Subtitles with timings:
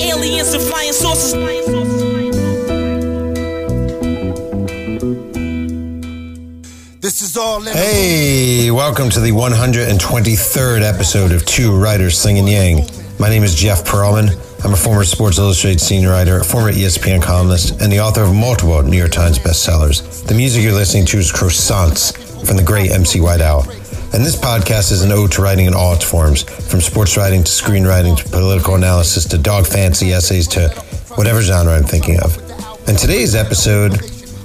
[0.00, 1.32] Aliens and flying saucers.
[7.00, 12.88] This is all in Hey, welcome to the 123rd episode of Two Writers Slinging Yang.
[13.18, 14.30] My name is Jeff Pearlman.
[14.64, 18.34] I'm a former Sports Illustrated senior writer, a former ESPN columnist, and the author of
[18.34, 20.24] multiple New York Times bestsellers.
[20.26, 22.16] The music you're listening to is Croissants
[22.46, 23.66] from the great MC White Owl.
[24.14, 27.42] And this podcast is an ode to writing in all its forms, from sports writing
[27.42, 30.68] to screenwriting to political analysis to dog fancy essays to
[31.14, 32.36] whatever genre I'm thinking of.
[32.86, 33.92] And today's episode,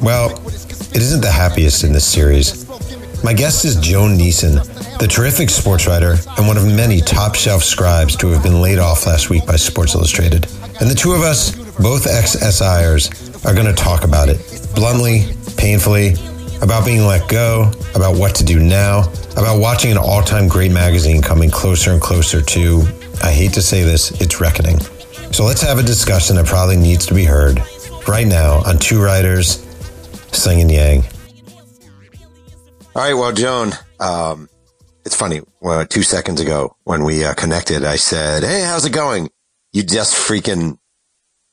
[0.02, 2.66] well, it isn't the happiest in this series.
[3.26, 4.64] My guest is Joan Niesen,
[5.00, 8.80] the terrific sports writer and one of many top shelf scribes to have been laid
[8.80, 10.46] off last week by Sports Illustrated.
[10.80, 13.10] And the two of us, both ex SIers,
[13.44, 14.40] are going to talk about it
[14.76, 15.26] bluntly,
[15.58, 16.14] painfully,
[16.62, 20.72] about being let go, about what to do now, about watching an all time great
[20.72, 22.84] magazine coming closer and closer to,
[23.24, 24.80] I hate to say this, its reckoning.
[25.32, 27.62] So let's have a discussion that probably needs to be heard
[28.08, 29.64] right now on Two Writers
[30.46, 31.04] and Yang.
[32.96, 34.50] All right, well, Joan, um,
[35.06, 35.42] it's funny.
[35.62, 39.30] Well, two seconds ago when we uh, connected, I said, Hey, how's it going?
[39.74, 40.78] You just freaking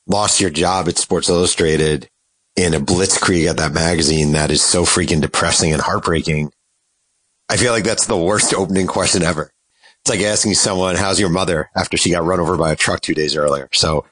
[0.07, 2.09] lost your job at Sports Illustrated
[2.55, 6.51] in a blitzkrieg at that magazine that is so freaking depressing and heartbreaking.
[7.49, 9.51] I feel like that's the worst opening question ever.
[10.01, 13.01] It's like asking someone, how's your mother after she got run over by a truck
[13.01, 13.69] two days earlier?
[13.73, 14.05] So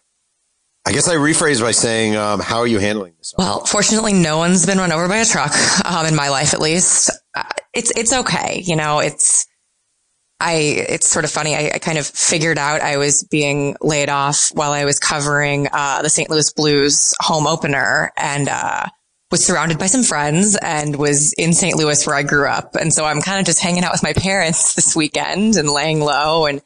[0.85, 3.33] I guess I rephrase by saying, um, how are you handling this?
[3.38, 5.53] Well, fortunately, no one's been run over by a truck,
[5.85, 7.11] um, in my life at least.
[7.35, 8.61] Uh, it's, it's okay.
[8.66, 9.47] You know, it's,
[10.44, 10.53] I,
[10.89, 11.55] it's sort of funny.
[11.55, 15.69] I, I kind of figured out I was being laid off while I was covering,
[15.72, 16.30] uh, the St.
[16.30, 18.85] Louis Blues home opener and, uh,
[19.31, 21.77] was surrounded by some friends and was in St.
[21.77, 22.75] Louis where I grew up.
[22.75, 26.02] And so I'm kind of just hanging out with my parents this weekend and laying
[26.02, 26.61] low and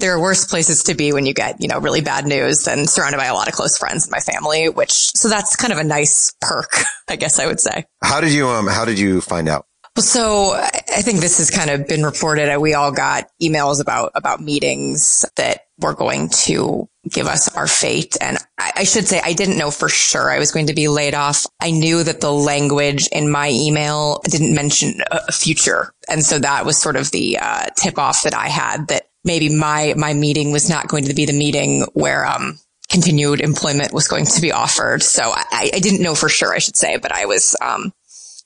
[0.00, 2.86] there are worse places to be when you get, you know, really bad news than
[2.86, 5.78] surrounded by a lot of close friends and my family, which, so that's kind of
[5.78, 6.72] a nice perk,
[7.08, 7.84] I guess I would say.
[8.02, 9.66] How did you, um, how did you find out?
[10.00, 12.56] So I think this has kind of been reported.
[12.58, 18.16] We all got emails about, about meetings that were going to give us our fate.
[18.20, 20.88] And I, I should say I didn't know for sure I was going to be
[20.88, 21.46] laid off.
[21.60, 25.92] I knew that the language in my email didn't mention a future.
[26.08, 29.54] And so that was sort of the uh, tip off that I had that maybe
[29.54, 32.58] my, my meeting was not going to be the meeting where, um,
[32.90, 35.00] continued employment was going to be offered.
[35.02, 37.92] So I, I didn't know for sure, I should say, but I was, um,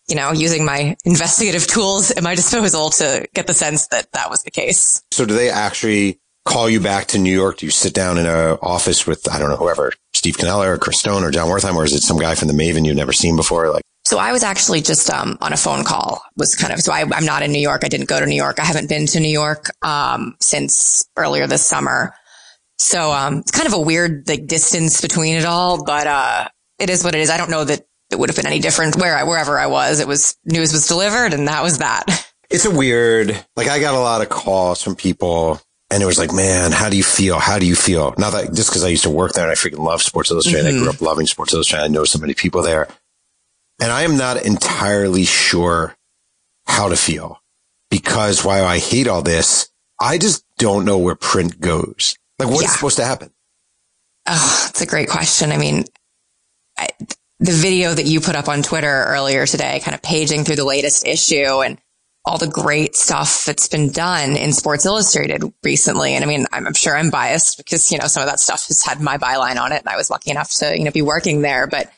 [0.09, 4.31] you know, using my investigative tools at my disposal to get the sense that that
[4.31, 5.03] was the case.
[5.12, 7.59] So do they actually call you back to New York?
[7.59, 10.78] Do you sit down in a office with, I don't know, whoever, Steve Cannella or
[10.78, 13.12] Chris Stone or Jon Wertheim, or is it some guy from the Maven you've never
[13.12, 13.70] seen before?
[13.70, 16.22] Like, So I was actually just um, on a phone call.
[16.36, 17.82] Was kind of so I, I'm not in New York.
[17.84, 18.60] I didn't go to New York.
[18.60, 22.15] I haven't been to New York um, since earlier this summer.
[22.78, 26.48] So um, it's kind of a weird like distance between it all, but uh,
[26.78, 27.31] it is what it is.
[27.31, 29.98] I don't know that it would have been any different where I, wherever I was.
[29.98, 32.04] It was news was delivered, and that was that.
[32.50, 35.60] it's a weird, like I got a lot of calls from people
[35.91, 37.38] and it was like, man, how do you feel?
[37.38, 38.14] How do you feel?
[38.16, 40.66] Not that just because I used to work there and I freaking love Sports Illustrated.
[40.66, 40.91] I grew mm-hmm.
[40.91, 41.84] up loving Sports Illustrated.
[41.84, 42.88] I know so many people there
[43.80, 45.97] and I am not entirely sure
[46.66, 47.41] how to feel
[47.91, 49.69] because while I hate all this,
[50.00, 52.16] I just don't know where print goes.
[52.38, 52.70] Like what's Yeah.
[52.70, 53.30] supposed to happen?
[54.26, 55.53] Oh, it's a great question.
[55.53, 55.84] I mean,
[56.78, 56.88] I,
[57.44, 60.65] the video that you put up on Twitter earlier today, kind of paging through the
[60.65, 61.78] latest issue and
[62.25, 66.15] all the great stuff that's been done in Sports Illustrated recently.
[66.15, 68.83] And I mean, I'm, sure I'm biased because, you know, some of that stuff has
[68.83, 71.43] had my byline on it and I was lucky enough to, you know, be working
[71.43, 71.66] there.
[71.66, 71.93] But,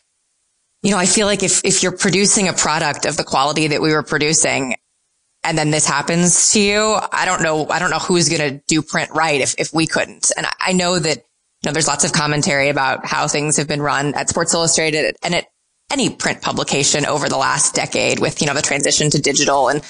[0.82, 3.80] you know, I feel like if, if you're producing a product of the quality that
[3.80, 4.74] we were producing
[5.44, 8.64] and then this happens to you, I don't know, I don't know who's going to
[8.66, 10.32] do print right if, if we couldn't.
[10.36, 11.24] And I, I know that,
[11.66, 15.34] know, there's lots of commentary about how things have been run at Sports Illustrated and
[15.34, 15.46] at
[15.90, 19.82] any print publication over the last decade with, you know, the transition to digital and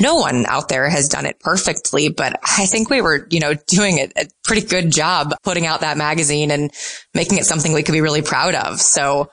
[0.00, 3.54] no one out there has done it perfectly, but I think we were, you know,
[3.68, 6.72] doing a, a pretty good job putting out that magazine and
[7.14, 8.80] making it something we could be really proud of.
[8.80, 9.30] So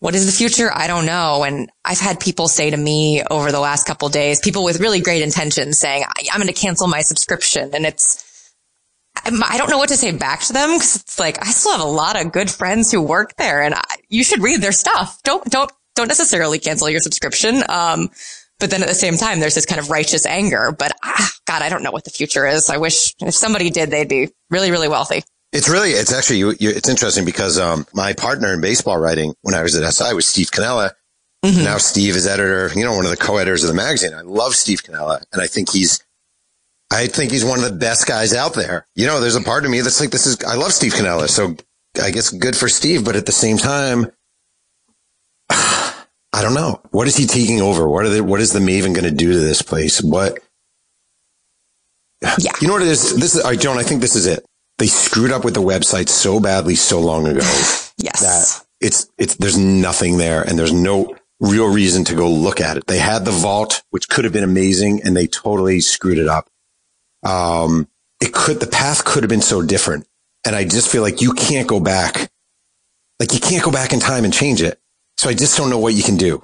[0.00, 0.70] what is the future?
[0.72, 1.44] I don't know.
[1.44, 5.00] And I've had people say to me over the last couple days, people with really
[5.00, 7.70] great intentions saying, "I- I'm going to cancel my subscription.
[7.74, 8.22] And it's,
[9.26, 11.80] I don't know what to say back to them because it's like, I still have
[11.80, 15.20] a lot of good friends who work there and I, you should read their stuff.
[15.22, 17.62] Don't, don't, don't necessarily cancel your subscription.
[17.68, 18.10] Um,
[18.58, 20.72] but then at the same time, there's this kind of righteous anger.
[20.72, 22.70] But ah, God, I don't know what the future is.
[22.70, 25.22] I wish if somebody did, they'd be really, really wealthy.
[25.52, 29.34] It's really, it's actually, you, you, it's interesting because, um, my partner in baseball writing
[29.42, 30.92] when I was at SI was Steve Cannella.
[31.42, 34.12] Now Steve is editor, you know, one of the co-editors of the magazine.
[34.14, 36.00] I love Steve Cannella and I think he's,
[36.90, 38.86] I think he's one of the best guys out there.
[38.94, 41.28] You know, there's a part of me that's like, this is, I love Steve Cannella.
[41.28, 41.56] So
[42.00, 44.06] I guess good for Steve, but at the same time,
[45.50, 46.80] I don't know.
[46.90, 47.88] What is he taking over?
[47.88, 50.00] What are the, what is the Maven going to do to this place?
[50.02, 50.38] What?
[52.38, 52.52] Yeah.
[52.60, 53.16] You know what it is?
[53.16, 54.44] This is, all right, Joan, I think this is it.
[54.78, 57.40] They screwed up with the website so badly so long ago
[57.96, 58.20] yes.
[58.20, 62.76] that it's, it's, there's nothing there and there's no real reason to go look at
[62.76, 62.86] it.
[62.86, 66.48] They had the vault, which could have been amazing and they totally screwed it up.
[67.22, 67.88] Um,
[68.20, 70.06] it could, the path could have been so different.
[70.46, 72.30] And I just feel like you can't go back.
[73.18, 74.78] Like you can't go back in time and change it.
[75.16, 76.42] So I just don't know what you can do.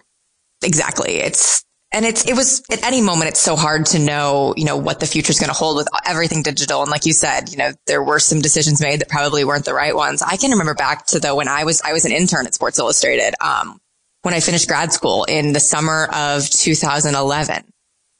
[0.63, 1.17] Exactly.
[1.17, 4.79] It's, and it's, it was at any moment, it's so hard to know, you know,
[4.79, 6.81] what the future is going to hold with everything digital.
[6.81, 9.75] And like you said, you know, there were some decisions made that probably weren't the
[9.75, 10.23] right ones.
[10.23, 12.79] I can remember back to though when I was, I was an intern at Sports
[12.79, 13.79] Illustrated, um,
[14.23, 17.72] when I finished grad school in the summer of 2011.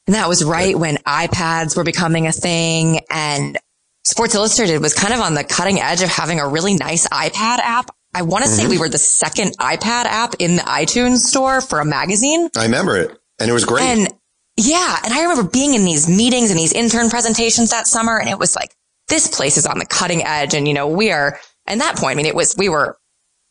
[0.07, 3.57] And that was right when iPads were becoming a thing and
[4.05, 7.59] Sports Illustrated was kind of on the cutting edge of having a really nice iPad
[7.59, 7.89] app.
[8.13, 8.63] I want to mm-hmm.
[8.63, 12.49] say we were the second iPad app in the iTunes store for a magazine.
[12.57, 13.83] I remember it and it was great.
[13.83, 14.13] And
[14.57, 14.97] yeah.
[15.03, 18.19] And I remember being in these meetings and these intern presentations that summer.
[18.19, 18.75] And it was like,
[19.07, 20.53] this place is on the cutting edge.
[20.53, 22.97] And, you know, we are, and that point, I mean, it was, we were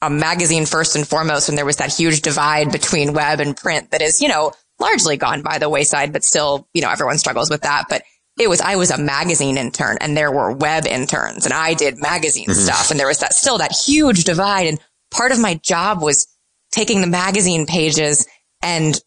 [0.00, 3.90] a magazine first and foremost when there was that huge divide between web and print
[3.90, 4.52] that is, you know,
[4.82, 7.84] largely gone by the wayside, but still, you know, everyone struggles with that.
[7.88, 8.02] But
[8.38, 12.00] it was, I was a magazine intern and there were web interns and I did
[12.00, 12.60] magazine mm-hmm.
[12.60, 12.90] stuff.
[12.90, 14.66] And there was that still that huge divide.
[14.66, 14.80] And
[15.10, 16.26] part of my job was
[16.72, 18.26] taking the magazine pages
[18.62, 19.00] and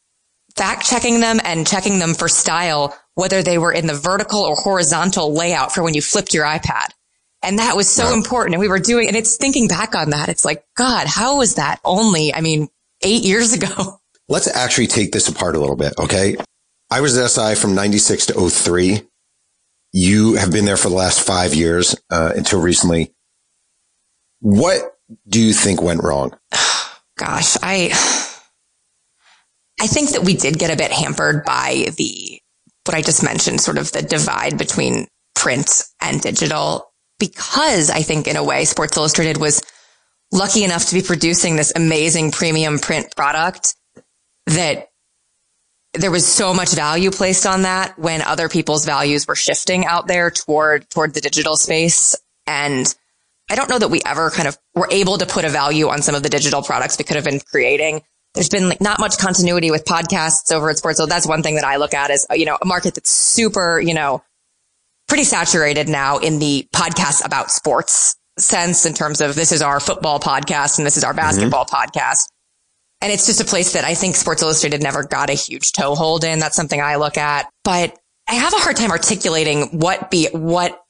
[0.56, 4.56] fact checking them and checking them for style, whether they were in the vertical or
[4.56, 6.88] horizontal layout for when you flipped your iPad.
[7.44, 8.14] And that was so wow.
[8.14, 8.56] important.
[8.56, 10.30] And we were doing, and it's thinking back on that.
[10.30, 12.70] It's like, God, how was that only, I mean,
[13.04, 14.00] eight years ago?
[14.28, 15.94] Let's actually take this apart a little bit.
[16.00, 16.36] Okay.
[16.90, 19.02] I was at SI from 96 to 03.
[19.92, 23.14] You have been there for the last five years uh, until recently.
[24.40, 24.82] What
[25.28, 26.38] do you think went wrong?
[27.18, 27.92] Gosh, I
[29.80, 32.40] I think that we did get a bit hampered by the
[32.86, 38.28] what I just mentioned, sort of the divide between print and digital, because I think
[38.28, 39.62] in a way Sports Illustrated was
[40.32, 43.76] lucky enough to be producing this amazing premium print product
[44.48, 44.90] that
[45.94, 50.08] there was so much value placed on that when other people's values were shifting out
[50.08, 52.16] there toward, toward the digital space.
[52.48, 52.94] And
[53.50, 56.02] I don't know that we ever kind of were able to put a value on
[56.02, 58.02] some of the digital products we could have been creating.
[58.34, 60.98] There's been like not much continuity with podcasts over at Sports.
[60.98, 63.80] So that's one thing that I look at as, you know, a market that's super,
[63.80, 64.22] you know,
[65.08, 69.80] pretty saturated now in the podcast about sports sense in terms of this is our
[69.80, 71.20] football podcast and this is our mm-hmm.
[71.20, 71.98] basketball mm-hmm.
[71.98, 72.28] podcast.
[73.06, 76.24] And it's just a place that I think Sports Illustrated never got a huge toehold
[76.24, 76.40] in.
[76.40, 77.96] That's something I look at, but
[78.28, 80.82] I have a hard time articulating what be, what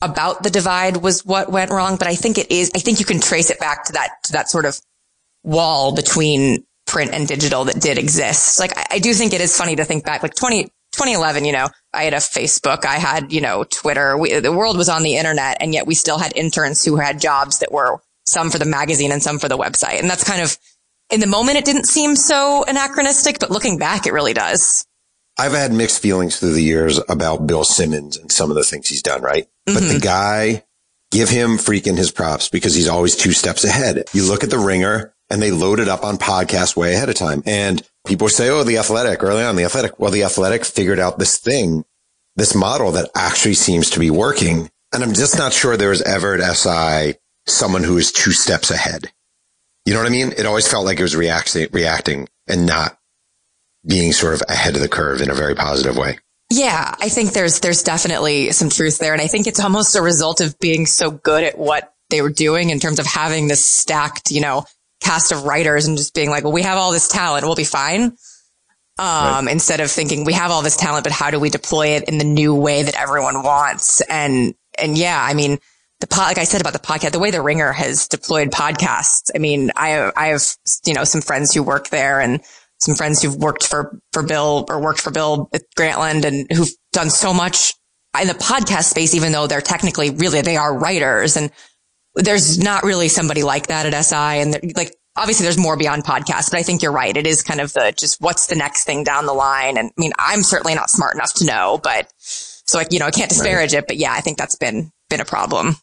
[0.00, 1.98] about the divide was what went wrong.
[1.98, 4.32] But I think it is, I think you can trace it back to that, to
[4.32, 4.80] that sort of
[5.44, 8.58] wall between print and digital that did exist.
[8.58, 11.52] Like I, I do think it is funny to think back, like 20, 2011, you
[11.52, 14.18] know, I had a Facebook, I had, you know, Twitter.
[14.18, 17.20] We, the world was on the internet and yet we still had interns who had
[17.20, 20.00] jobs that were some for the magazine and some for the website.
[20.00, 20.58] And that's kind of
[21.12, 24.86] in the moment, it didn't seem so anachronistic, but looking back, it really does.
[25.38, 28.88] I've had mixed feelings through the years about Bill Simmons and some of the things
[28.88, 29.44] he's done, right?
[29.44, 29.74] Mm-hmm.
[29.74, 29.98] But the mm-hmm.
[29.98, 30.64] guy,
[31.10, 34.04] give him freaking his props because he's always two steps ahead.
[34.12, 37.14] You look at the ringer and they load it up on podcast way ahead of
[37.14, 37.42] time.
[37.46, 39.98] And people say, Oh, the athletic early on, the athletic.
[39.98, 41.84] Well, the athletic figured out this thing,
[42.36, 44.70] this model that actually seems to be working.
[44.92, 48.70] And I'm just not sure there was ever at SI someone who is two steps
[48.70, 49.12] ahead.
[49.84, 50.32] You know what I mean?
[50.36, 52.98] It always felt like it was reacting, reacting and not
[53.86, 56.18] being sort of ahead of the curve in a very positive way.
[56.50, 60.02] Yeah, I think there's there's definitely some truth there, and I think it's almost a
[60.02, 63.64] result of being so good at what they were doing in terms of having this
[63.64, 64.64] stacked, you know,
[65.02, 67.64] cast of writers and just being like, well, we have all this talent, we'll be
[67.64, 68.16] fine.
[68.98, 69.48] Um, right.
[69.50, 72.18] instead of thinking we have all this talent, but how do we deploy it in
[72.18, 74.02] the new way that everyone wants?
[74.02, 75.58] And and yeah, I mean,
[76.02, 79.30] the pod, like I said about the podcast, the way the Ringer has deployed podcasts.
[79.34, 80.42] I mean, I I have
[80.84, 82.42] you know some friends who work there and
[82.78, 86.72] some friends who've worked for for Bill or worked for Bill at Grantland and who've
[86.92, 87.72] done so much
[88.20, 91.50] in the podcast space, even though they're technically really they are writers and
[92.16, 94.16] there's not really somebody like that at SI.
[94.16, 97.16] And like obviously there's more beyond podcasts, but I think you're right.
[97.16, 99.78] It is kind of the just what's the next thing down the line.
[99.78, 103.06] And I mean, I'm certainly not smart enough to know, but so like you know
[103.06, 103.84] I can't disparage right.
[103.84, 105.76] it, but yeah, I think that's been been a problem.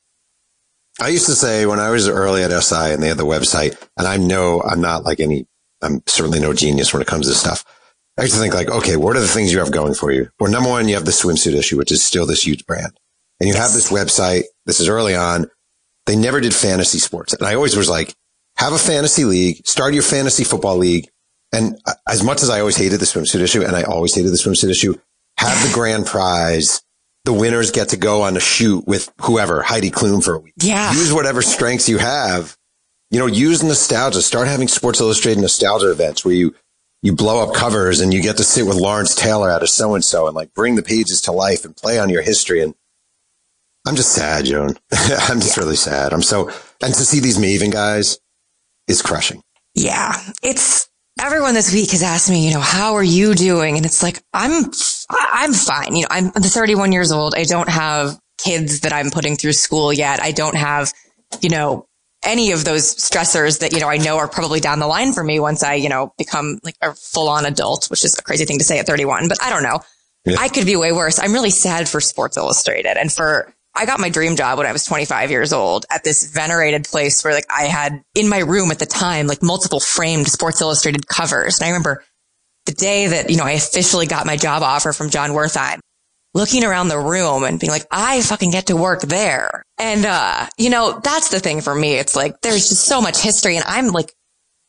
[1.02, 3.82] I used to say when I was early at SI and they had the website,
[3.98, 5.48] and I know I'm not like any,
[5.82, 7.64] I'm certainly no genius when it comes to stuff.
[8.18, 10.30] I used to think like, okay, what are the things you have going for you?
[10.40, 12.92] Well, number one, you have the swimsuit issue, which is still this huge brand.
[13.40, 13.64] And you yes.
[13.64, 14.44] have this website.
[14.66, 15.50] This is early on
[16.06, 17.34] They never did fantasy sports.
[17.34, 18.14] And I always was like,
[18.58, 21.08] have a fantasy league, start your fantasy football league.
[21.54, 24.38] And as much as I always hated the swimsuit issue, and I always hated the
[24.38, 24.96] swimsuit issue,
[25.38, 26.82] have the grand prize.
[27.30, 30.56] The winners get to go on a shoot with whoever, Heidi Klum for a week.
[30.58, 30.92] Yeah.
[30.94, 32.58] Use whatever strengths you have.
[33.12, 34.24] You know, use nostalgia.
[34.24, 36.56] Start having Sports Illustrated nostalgia events where you,
[37.04, 39.94] you blow up covers and you get to sit with Lawrence Taylor out of so
[39.94, 42.64] and so and like bring the pages to life and play on your history.
[42.64, 42.74] And
[43.86, 44.72] I'm just sad, Joan.
[44.92, 46.14] I'm just really sad.
[46.14, 46.50] I'm so,
[46.82, 48.18] and to see these Maven guys
[48.88, 49.44] is crushing.
[49.76, 50.20] Yeah.
[50.42, 50.90] It's
[51.22, 53.78] everyone this week has asked me, you know, how are you doing?
[53.78, 54.72] And it's like, I'm,
[55.10, 55.96] I'm fine.
[55.96, 57.34] You know, I'm 31 years old.
[57.36, 60.22] I don't have kids that I'm putting through school yet.
[60.22, 60.94] I don't have,
[61.42, 61.86] you know,
[62.24, 65.24] any of those stressors that, you know, I know are probably down the line for
[65.24, 68.46] me once I, you know, become like a full on adult, which is a crazy
[68.46, 69.80] thing to say at 31, but I don't know.
[70.26, 70.36] Yeah.
[70.38, 71.18] I could be way worse.
[71.18, 74.74] I'm really sad for Sports Illustrated and for I got my dream job when I
[74.74, 78.72] was 25 years old at this venerated place where like I had in my room
[78.72, 81.60] at the time, like multiple framed Sports Illustrated covers.
[81.60, 82.04] And I remember
[82.70, 85.80] the day that, you know, I officially got my job offer from Jon Wertheim,
[86.34, 89.64] looking around the room and being like, I fucking get to work there.
[89.80, 91.96] And, uh, you know, that's the thing for me.
[91.96, 94.14] It's like, there's just so much history and I'm like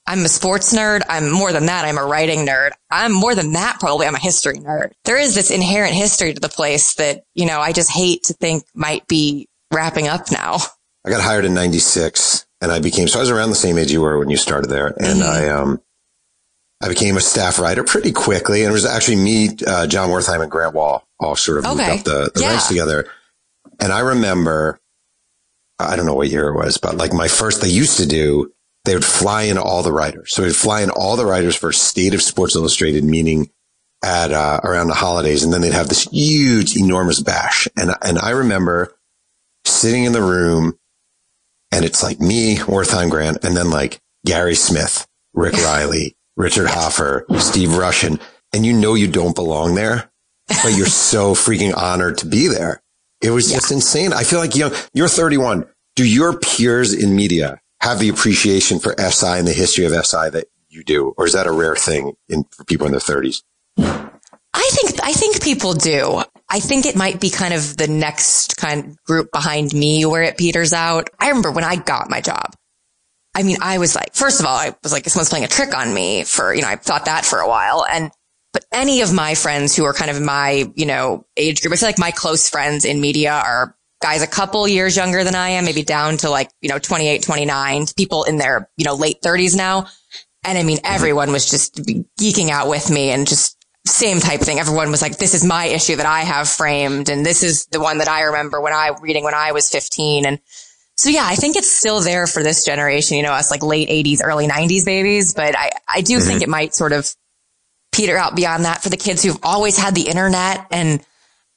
[0.07, 1.03] I'm a sports nerd.
[1.09, 1.85] I'm more than that.
[1.85, 2.71] I'm a writing nerd.
[2.91, 3.79] I'm more than that.
[3.79, 4.91] Probably I'm a history nerd.
[5.05, 8.33] There is this inherent history to the place that, you know, I just hate to
[8.33, 10.57] think might be wrapping up now.
[11.05, 13.93] I got hired in 96 and I became, so I was around the same age
[13.93, 14.89] you were when you started there.
[14.89, 15.23] And mm-hmm.
[15.23, 15.81] I, um,
[16.83, 18.63] I became a staff writer pretty quickly.
[18.63, 21.75] And it was actually me, uh, Jon Wertheim and Grant Wahl all sort of okay.
[21.77, 22.49] moved up the, the yeah.
[22.49, 23.07] ranks together.
[23.81, 24.79] And I remember,
[25.79, 28.53] I don't know what year it was, but like my first, they used to do
[28.85, 30.33] they would fly in all the writers.
[30.33, 33.51] So they'd fly in all the writers for State of Sports Illustrated, meaning
[34.03, 37.69] at uh, around the holidays, and then they'd have this huge, enormous bash.
[37.77, 38.97] And and I remember
[39.65, 40.79] sitting in the room,
[41.71, 47.27] and it's like me, Wertheim Grant, and then like Gary Smith, Rick Reilly, Richard Hoffer,
[47.39, 48.19] Steve Rushin,
[48.55, 50.11] and you know you don't belong there,
[50.49, 52.83] but you're so freaking honored to be there.
[53.21, 53.59] It was yeah.
[53.59, 54.13] just insane.
[54.15, 54.73] I feel like young.
[54.95, 55.67] You're 31.
[55.97, 60.31] Do your peers in media have the appreciation for SI and the history of SI
[60.31, 63.43] that you do, or is that a rare thing in for people in their thirties?
[63.77, 66.23] I think I think people do.
[66.49, 70.23] I think it might be kind of the next kind of group behind me where
[70.23, 71.11] it peters out.
[71.21, 72.55] I remember when I got my job.
[73.35, 75.77] I mean, I was like, first of all, I was like, someone's playing a trick
[75.77, 77.87] on me for, you know, I thought that for a while.
[77.91, 78.11] And,
[78.53, 81.77] but any of my friends who are kind of my, you know, age group, I
[81.77, 85.51] feel like my close friends in media are guys a couple years younger than I
[85.51, 89.19] am, maybe down to like, you know, 28, 29, people in their, you know, late
[89.23, 89.87] thirties now.
[90.43, 90.95] And I mean, mm-hmm.
[90.95, 91.77] everyone was just
[92.19, 93.57] geeking out with me and just
[93.87, 94.59] same type thing.
[94.59, 97.09] Everyone was like, this is my issue that I have framed.
[97.09, 100.27] And this is the one that I remember when I reading when I was 15.
[100.27, 100.41] And
[101.01, 103.89] so yeah, I think it's still there for this generation, you know, us like late
[103.89, 105.33] eighties, early nineties babies.
[105.33, 106.29] But I, I do mm-hmm.
[106.29, 107.09] think it might sort of
[107.91, 111.03] peter out beyond that for the kids who've always had the internet and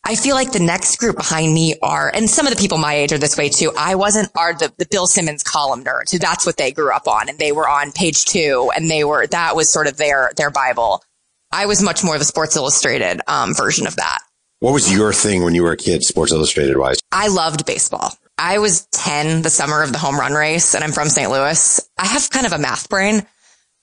[0.05, 2.93] I feel like the next group behind me are, and some of the people my
[2.93, 3.71] age are this way too.
[3.77, 7.07] I wasn't are the, the Bill Simmons column nerds who that's what they grew up
[7.07, 10.31] on and they were on page two and they were, that was sort of their,
[10.38, 11.03] their Bible.
[11.51, 14.19] I was much more of a Sports Illustrated, um, version of that.
[14.59, 16.97] What was your thing when you were a kid, Sports Illustrated wise?
[17.12, 18.13] I loved baseball.
[18.37, 21.29] I was 10 the summer of the home run race and I'm from St.
[21.29, 21.89] Louis.
[21.97, 23.25] I have kind of a math brain.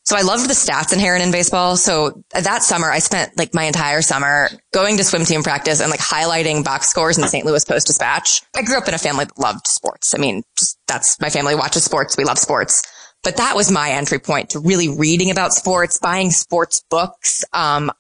[0.05, 1.77] So I loved the stats inherent in baseball.
[1.77, 5.91] So that summer, I spent like my entire summer going to swim team practice and
[5.91, 7.45] like highlighting box scores in the St.
[7.45, 8.43] Louis Post Dispatch.
[8.57, 10.15] I grew up in a family that loved sports.
[10.15, 12.17] I mean, just that's my family watches sports.
[12.17, 12.83] We love sports.
[13.23, 17.45] But that was my entry point to really reading about sports, buying sports books.
[17.53, 17.93] Um,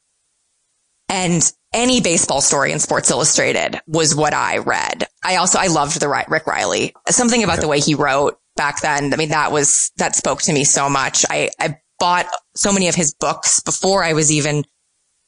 [1.10, 5.06] and any baseball story in Sports Illustrated was what I read.
[5.24, 9.12] I also, I loved the Rick Reilly, Something about the way he wrote back then.
[9.14, 11.24] I mean, that was, that spoke to me so much.
[11.30, 14.64] I, I bought so many of his books before I was even.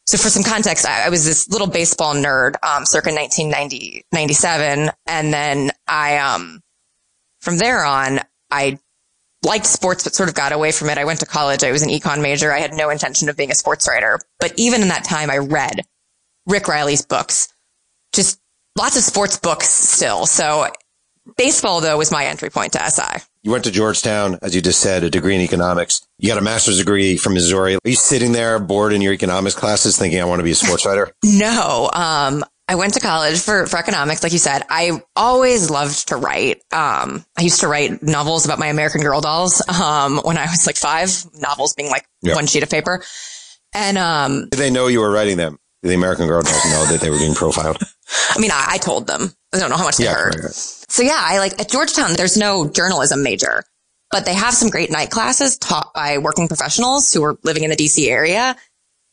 [0.06, 4.90] So for some context, I, I was this little baseball nerd, um, circa 1990, 97.
[5.06, 6.60] And then I, um,
[7.40, 8.20] from there on,
[8.50, 8.78] I
[9.44, 10.98] liked sports, but sort of got away from it.
[10.98, 11.62] I went to college.
[11.62, 12.52] I was an econ major.
[12.52, 14.18] I had no intention of being a sports writer.
[14.40, 15.82] But even in that time, I read
[16.46, 17.52] Rick Reilly's books,
[18.14, 18.40] just
[18.76, 20.26] lots of sports books still.
[20.26, 20.66] So
[21.36, 23.22] baseball though was my entry point to SI.
[23.42, 26.06] You went to Georgetown, as you just said, a degree in economics.
[26.18, 27.74] You got a master's degree from Missouri.
[27.74, 30.54] Are you sitting there bored in your economics classes thinking I want to be a
[30.54, 31.12] sports writer?
[31.24, 31.90] no.
[31.92, 34.22] Um, I went to college for, for economics.
[34.22, 36.62] Like you said, I always loved to write.
[36.72, 40.66] Um, I used to write novels about my American Girl dolls, um, when I was
[40.66, 42.36] like five, novels being like yep.
[42.36, 43.02] one sheet of paper.
[43.74, 45.58] And, um, did they know you were writing them?
[45.82, 47.78] The American Girl doesn't know that they were being profiled?
[48.30, 49.32] I mean, I, I, told them.
[49.52, 50.34] I don't know how much they yeah, heard.
[50.36, 50.52] Right, right.
[50.52, 53.64] so yeah, I like at Georgetown, there's no journalism major,
[54.10, 57.70] but they have some great night classes taught by working professionals who are living in
[57.70, 58.56] the DC area.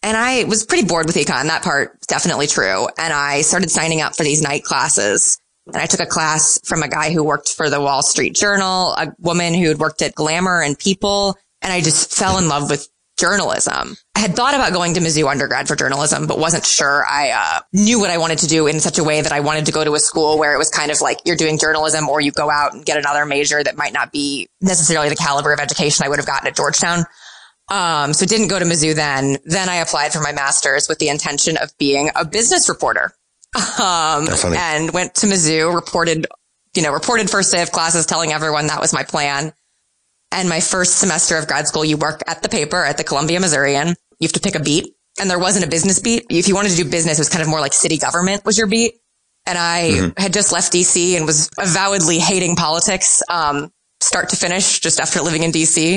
[0.02, 1.48] And I was pretty bored with econ.
[1.48, 2.88] That part definitely true.
[2.98, 5.40] And I started signing up for these night classes.
[5.68, 8.94] And I took a class from a guy who worked for the Wall Street Journal,
[8.94, 11.36] a woman who had worked at Glamour and People.
[11.62, 12.88] And I just fell in love with
[13.20, 13.98] journalism.
[14.16, 17.62] I had thought about going to Mizzou undergrad for journalism, but wasn't sure I uh,
[17.74, 19.84] knew what I wanted to do in such a way that I wanted to go
[19.84, 22.50] to a school where it was kind of like you're doing journalism or you go
[22.50, 26.10] out and get another major that might not be necessarily the caliber of education I
[26.10, 27.06] would have gotten at Georgetown.
[27.70, 29.38] Um, so didn't go to Mizzou then.
[29.46, 33.12] Then I applied for my master's with the intention of being a business reporter.
[33.80, 36.28] Um, and went to Mizzou, reported,
[36.76, 39.54] you know, reported first day of classes, telling everyone that was my plan.
[40.32, 43.40] And my first semester of grad school, you work at the paper at the Columbia
[43.40, 43.90] Missourian.
[44.20, 46.26] You have to pick a beat and there wasn't a business beat.
[46.30, 48.58] If you wanted to do business, it was kind of more like city government was
[48.58, 48.96] your beat.
[49.46, 50.22] And I mm-hmm.
[50.22, 53.72] had just left DC and was avowedly hating politics, um,
[54.02, 55.96] start to finish just after living in DC.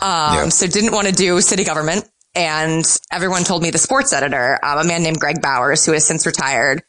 [0.00, 0.48] Um, yeah.
[0.48, 2.08] so didn't want to do city government.
[2.34, 6.04] And everyone told me the sports editor, um, a man named Greg Bowers, who has
[6.04, 6.82] since retired,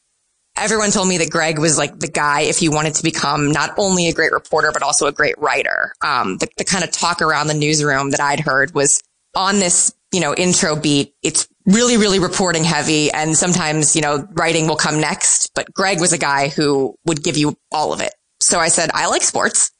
[0.57, 3.71] everyone told me that Greg was like the guy if you wanted to become not
[3.77, 5.93] only a great reporter, but also a great writer.
[6.01, 9.01] Um, the, the kind of talk around the newsroom that I'd heard was
[9.35, 11.13] on this, you know, intro beat.
[11.23, 13.11] It's really, really reporting heavy.
[13.11, 17.23] And sometimes, you know, writing will come next, but Greg was a guy who would
[17.23, 18.13] give you all of it.
[18.39, 19.71] So I said, I like sports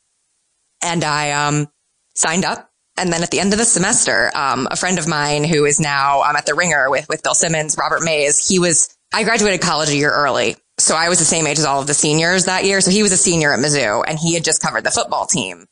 [0.81, 1.67] and I, um,
[2.15, 2.69] signed up.
[2.97, 5.81] And then at the end of the semester, um, a friend of mine who is
[5.81, 9.61] now um, at the Ringer with with Bill Simmons, Robert Mays, he was I graduated
[9.61, 12.45] college a year early, so I was the same age as all of the seniors
[12.45, 12.81] that year.
[12.81, 15.65] So he was a senior at Mizzou and he had just covered the football team.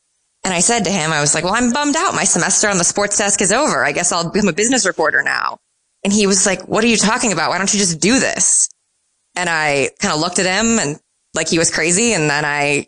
[0.44, 2.14] And I said to him, I was like, well, I'm bummed out.
[2.14, 3.84] My semester on the sports desk is over.
[3.84, 5.58] I guess I'll become a business reporter now.
[6.02, 7.50] And he was like, what are you talking about?
[7.50, 8.68] Why don't you just do this?
[9.34, 10.98] And I kind of looked at him and
[11.34, 12.12] like he was crazy.
[12.12, 12.86] And then I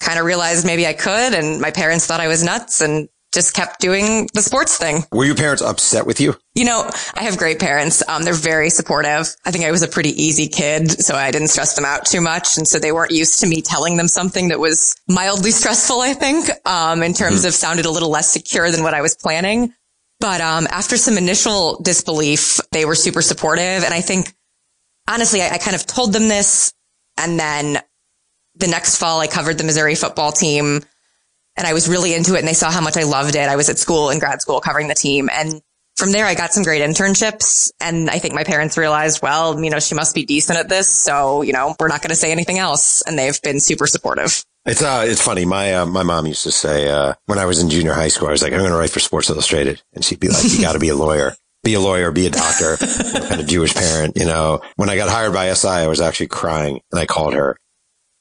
[0.00, 1.34] kind of realized maybe I could.
[1.34, 2.80] And my parents thought I was nuts.
[2.80, 5.04] And just kept doing the sports thing.
[5.12, 6.36] Were your parents upset with you?
[6.54, 8.02] You know, I have great parents.
[8.08, 9.34] Um, they're very supportive.
[9.44, 12.20] I think I was a pretty easy kid, so I didn't stress them out too
[12.20, 12.56] much.
[12.56, 16.14] And so they weren't used to me telling them something that was mildly stressful, I
[16.14, 17.48] think, um, in terms mm-hmm.
[17.48, 19.74] of sounded a little less secure than what I was planning.
[20.20, 23.82] But, um, after some initial disbelief, they were super supportive.
[23.82, 24.32] And I think,
[25.08, 26.72] honestly, I, I kind of told them this.
[27.18, 27.78] And then
[28.54, 30.82] the next fall, I covered the Missouri football team
[31.56, 33.48] and I was really into it and they saw how much I loved it.
[33.48, 35.60] I was at school in grad school covering the team and
[35.96, 39.70] from there I got some great internships and I think my parents realized, well, you
[39.70, 40.88] know, she must be decent at this.
[40.88, 43.02] So, you know, we're not going to say anything else.
[43.02, 44.44] And they've been super supportive.
[44.66, 45.44] It's, uh, it's funny.
[45.44, 48.28] My, uh, my mom used to say, uh, when I was in junior high school,
[48.28, 49.82] I was like, I'm going to write for Sports Illustrated.
[49.92, 51.34] And she'd be like, you got to be a lawyer.
[51.62, 52.76] Be a lawyer, be a doctor,
[53.28, 54.60] kind of Jewish parent, you know.
[54.76, 57.56] When I got hired by SI, I was actually crying and I called her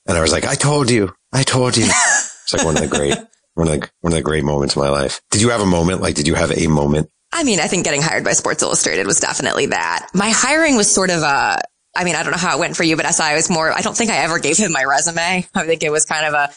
[0.05, 1.85] and I was like, I told you, I told you.
[2.43, 3.17] It's like one of the great,
[3.53, 5.21] one of the one of the great moments of my life.
[5.31, 6.01] Did you have a moment?
[6.01, 7.09] Like, did you have a moment?
[7.33, 10.09] I mean, I think getting hired by Sports Illustrated was definitely that.
[10.13, 11.59] My hiring was sort of a.
[11.95, 13.71] I mean, I don't know how it went for you, but SI was more.
[13.71, 15.47] I don't think I ever gave him my resume.
[15.53, 16.49] I think it was kind of a.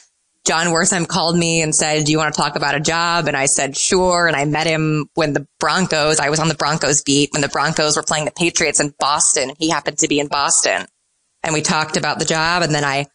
[0.46, 3.36] Jon Wertheim called me and said, "Do you want to talk about a job?" And
[3.36, 6.20] I said, "Sure." And I met him when the Broncos.
[6.20, 9.52] I was on the Broncos beat when the Broncos were playing the Patriots in Boston.
[9.58, 10.86] He happened to be in Boston,
[11.42, 12.62] and we talked about the job.
[12.62, 13.06] And then I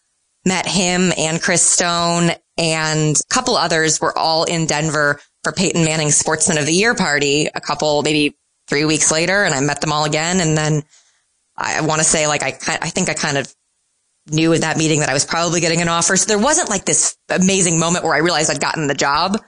[0.46, 5.84] met him and Chris Stone and a couple others were all in Denver for Peyton
[5.84, 9.43] Manning's Sportsman of the Year party a couple, maybe three weeks later.
[9.43, 10.39] And I met them all again.
[10.39, 10.84] And then
[11.58, 13.52] I want to say like, I, I think I kind of
[14.30, 16.15] knew in that meeting that I was probably getting an offer.
[16.15, 19.41] So there wasn't like this amazing moment where I realized I'd gotten the job.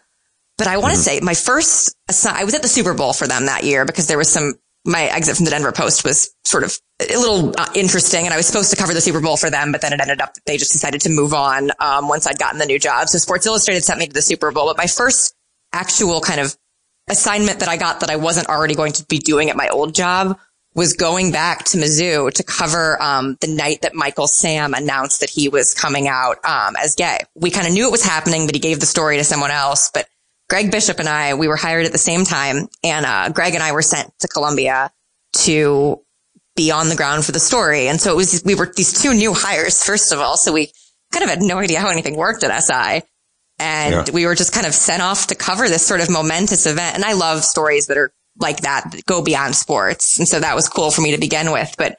[0.57, 1.19] But I want to mm-hmm.
[1.19, 1.95] say my first,
[2.27, 5.03] I was at the Super Bowl for them that year because there was some my
[5.03, 8.47] exit from the Denver Post was sort of a little uh, interesting and I was
[8.47, 10.57] supposed to cover the Super Bowl for them, but then it ended up that they
[10.57, 13.07] just decided to move on, um, once I'd gotten the new job.
[13.07, 15.35] So Sports Illustrated sent me to the Super Bowl, but my first
[15.71, 16.55] actual kind of
[17.09, 19.95] assignment that I got that I wasn't already going to be doing at my old
[19.95, 20.37] job
[20.75, 25.29] was going back to Mizzou to cover, um, the night that Michael Sam announced that
[25.29, 27.19] he was coming out, um, as gay.
[27.35, 29.91] We kind of knew it was happening, but he gave the story to someone else,
[29.93, 30.07] but
[30.53, 33.63] Greg Bishop and I, we were hired at the same time and, uh, Greg and
[33.63, 34.91] I were sent to Columbia
[35.37, 35.99] to
[36.55, 37.87] be on the ground for the story.
[37.87, 40.37] And so it was, we were these two new hires, first of all.
[40.37, 40.71] So we
[41.11, 43.01] kind of had no idea how anything worked at SI.
[43.57, 44.13] And yeah.
[44.13, 46.97] we were just kind of sent off to cover this sort of momentous event.
[46.97, 50.19] And I love stories that are like that, that go beyond sports.
[50.19, 51.73] And so that was cool for me to begin with.
[51.79, 51.97] But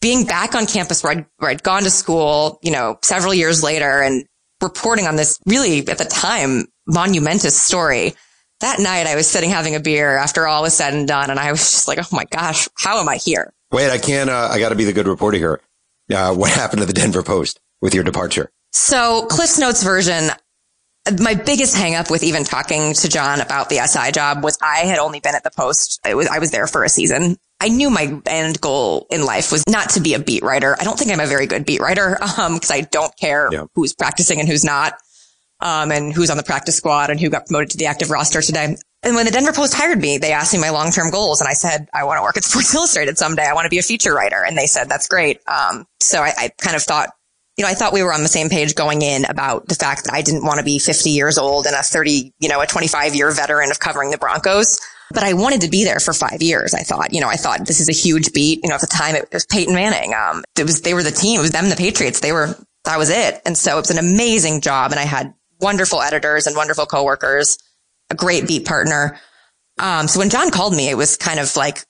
[0.00, 3.62] being back on campus where I'd, where I'd gone to school, you know, several years
[3.62, 4.26] later and
[4.62, 8.14] reporting on this really at the time monumentous story.
[8.60, 11.30] That night I was sitting having a beer after all was said and done.
[11.30, 13.52] And I was just like, Oh my gosh, how am I here?
[13.72, 15.60] Wait, I can't, uh, I got to be the good reporter here.
[16.12, 18.50] Uh, what happened to the Denver Post with your departure?
[18.72, 20.30] So Cliff's Notes version,
[21.20, 24.98] my biggest hangup with even talking to John about the SI job was I had
[24.98, 26.00] only been at the post.
[26.04, 27.36] I was, I was there for a season.
[27.60, 30.76] I knew my end goal in life was not to be a beat writer.
[30.78, 32.18] I don't think I'm a very good beat writer.
[32.36, 33.64] Um, cause I don't care yeah.
[33.74, 34.98] who's practicing and who's not.
[35.60, 38.42] Um, and who's on the practice squad and who got promoted to the active roster
[38.42, 38.76] today.
[39.02, 41.54] And when the Denver Post hired me, they asked me my long-term goals and I
[41.54, 43.46] said, I want to work at Sports Illustrated someday.
[43.46, 44.44] I want to be a feature writer.
[44.44, 45.40] And they said, that's great.
[45.48, 47.10] Um, so I, I kind of thought
[47.56, 50.04] you know, I thought we were on the same page going in about the fact
[50.04, 52.66] that I didn't want to be 50 years old and a 30, you know, a
[52.66, 54.78] 25 year veteran of covering the Broncos.
[55.10, 56.74] But I wanted to be there for five years.
[56.74, 58.60] I thought, you know, I thought this is a huge beat.
[58.62, 60.12] You know, at the time it was Peyton Manning.
[60.14, 61.38] Um, it was, they were the team.
[61.38, 62.20] It was them, the Patriots.
[62.20, 63.40] They were, that was it.
[63.46, 64.90] And so it was an amazing job.
[64.90, 67.56] And I had wonderful editors and wonderful coworkers,
[68.10, 69.18] a great beat partner.
[69.78, 71.84] Um, so when John called me, it was kind of like,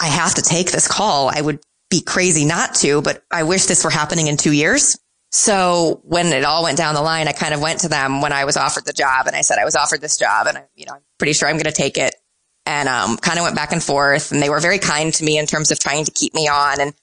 [0.00, 1.28] I have to take this call.
[1.28, 1.58] I would
[1.90, 4.98] be crazy not to, but I wish this were happening in two years.
[5.30, 8.32] So when it all went down the line, I kind of went to them when
[8.32, 10.64] I was offered the job and I said, I was offered this job and I,
[10.74, 12.14] you know, I'm pretty sure I'm going to take it.
[12.64, 15.38] And, um, kind of went back and forth and they were very kind to me
[15.38, 16.80] in terms of trying to keep me on.
[16.80, 16.94] And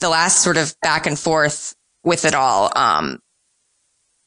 [0.00, 3.20] the last sort of back and forth with it all, um,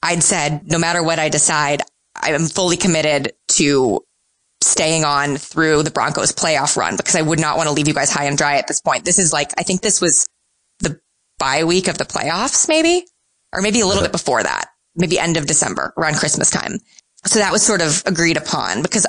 [0.03, 1.81] I'd said, no matter what I decide,
[2.15, 4.01] I am fully committed to
[4.61, 7.93] staying on through the Broncos playoff run because I would not want to leave you
[7.93, 9.05] guys high and dry at this point.
[9.05, 10.27] This is like, I think this was
[10.79, 10.99] the
[11.39, 13.05] bye week of the playoffs, maybe,
[13.53, 16.79] or maybe a little bit before that, maybe end of December around Christmas time.
[17.25, 19.05] So that was sort of agreed upon because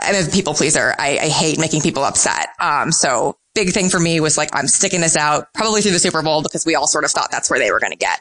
[0.00, 0.94] I'm a people pleaser.
[0.98, 2.48] I, I hate making people upset.
[2.60, 5.98] Um, so big thing for me was like, I'm sticking this out probably through the
[5.98, 8.20] Super Bowl because we all sort of thought that's where they were going to get.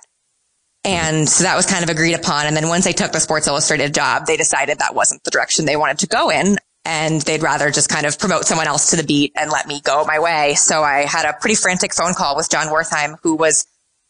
[0.83, 2.47] And so that was kind of agreed upon.
[2.47, 5.65] And then once they took the Sports Illustrated job, they decided that wasn't the direction
[5.65, 8.95] they wanted to go in and they'd rather just kind of promote someone else to
[8.95, 10.55] the beat and let me go my way.
[10.55, 13.65] So I had a pretty frantic phone call with Jon Wertheim, who was,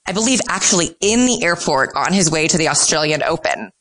[0.07, 3.71] I believe, actually in the airport on his way to the Australian Open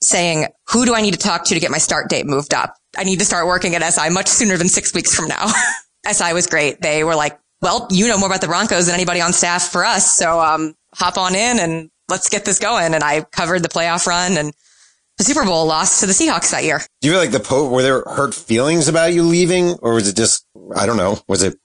[0.00, 2.74] saying, who do I need to talk to to get my start date moved up?
[2.96, 5.48] I need to start working at SI much sooner than six weeks from now.
[6.10, 6.80] SI was great.
[6.80, 9.84] They were like, well, you know more about the Broncos than anybody on staff for
[9.84, 10.16] us.
[10.16, 12.94] So, um, hop on in and let's get this going.
[12.94, 14.54] And I covered the playoff run and
[15.18, 16.80] the Super Bowl loss to the Seahawks that year.
[17.00, 20.08] Do you feel like the Pope, were there hurt feelings about you leaving or was
[20.08, 21.58] it just, I don't know, was it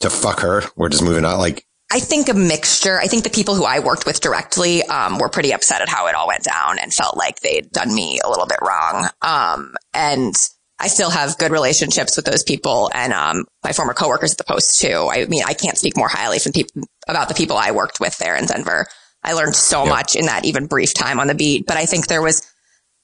[0.00, 0.62] to fuck her?
[0.76, 1.38] We're just moving on.
[1.38, 3.00] Like, I think a mixture.
[3.00, 6.06] I think the people who I worked with directly, um, were pretty upset at how
[6.08, 9.08] it all went down and felt like they'd done me a little bit wrong.
[9.22, 10.34] Um, and
[10.78, 14.44] I still have good relationships with those people and, um, my former coworkers at the
[14.44, 15.08] Post too.
[15.12, 18.16] I mean, I can't speak more highly from people about the people I worked with
[18.18, 18.86] there in Denver.
[19.22, 19.92] I learned so yep.
[19.92, 22.42] much in that even brief time on the beat, but I think there was,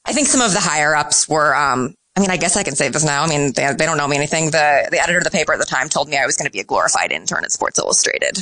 [0.07, 2.75] I think some of the higher ups were, um, I mean, I guess I can
[2.75, 3.23] say this now.
[3.23, 4.47] I mean, they, they don't know me anything.
[4.47, 6.53] The, the editor of the paper at the time told me I was going to
[6.53, 8.38] be a glorified intern at Sports Illustrated.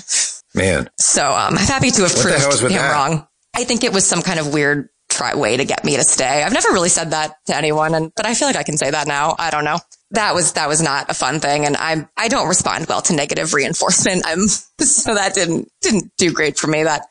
[0.54, 0.88] Man.
[1.00, 2.92] So, um, I'm happy to have proved him that?
[2.92, 3.26] wrong.
[3.56, 6.42] I think it was some kind of weird try way to get me to stay.
[6.42, 8.90] I've never really said that to anyone, and, but I feel like I can say
[8.90, 9.34] that now.
[9.38, 9.78] I don't know.
[10.10, 11.64] That was, that was not a fun thing.
[11.64, 14.22] And I'm, I don't respond well to negative reinforcement.
[14.24, 14.46] I'm,
[14.80, 16.84] so that didn't, didn't do great for me.
[16.84, 17.02] That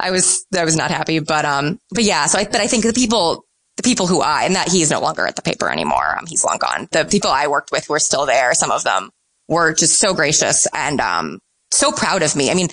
[0.00, 2.26] I was, I was not happy, but, um, but yeah.
[2.26, 3.44] So I, but I think the people,
[3.78, 6.18] the people who I, and that he's no longer at the paper anymore.
[6.18, 6.88] Um, he's long gone.
[6.90, 8.52] The people I worked with were still there.
[8.52, 9.10] Some of them
[9.48, 11.38] were just so gracious and, um,
[11.70, 12.50] so proud of me.
[12.50, 12.68] I mean,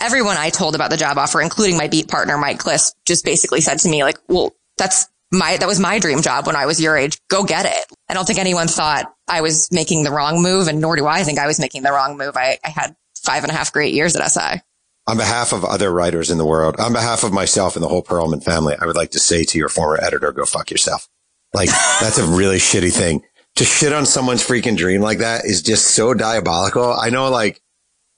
[0.00, 3.60] everyone I told about the job offer, including my beat partner, Mike Klis, just basically
[3.60, 6.80] said to me, like, well, that's my, that was my dream job when I was
[6.80, 7.18] your age.
[7.28, 7.96] Go get it.
[8.08, 11.22] I don't think anyone thought I was making the wrong move and nor do I
[11.22, 12.36] think I was making the wrong move.
[12.36, 14.60] I, I had five and a half great years at SI
[15.08, 18.02] on behalf of other writers in the world, on behalf of myself and the whole
[18.02, 21.08] Pearlman family, I would like to say to your former editor, go fuck yourself.
[21.54, 21.68] Like
[22.00, 23.22] that's a really shitty thing.
[23.56, 26.92] To shit on someone's freaking dream like that is just so diabolical.
[26.92, 27.60] I know like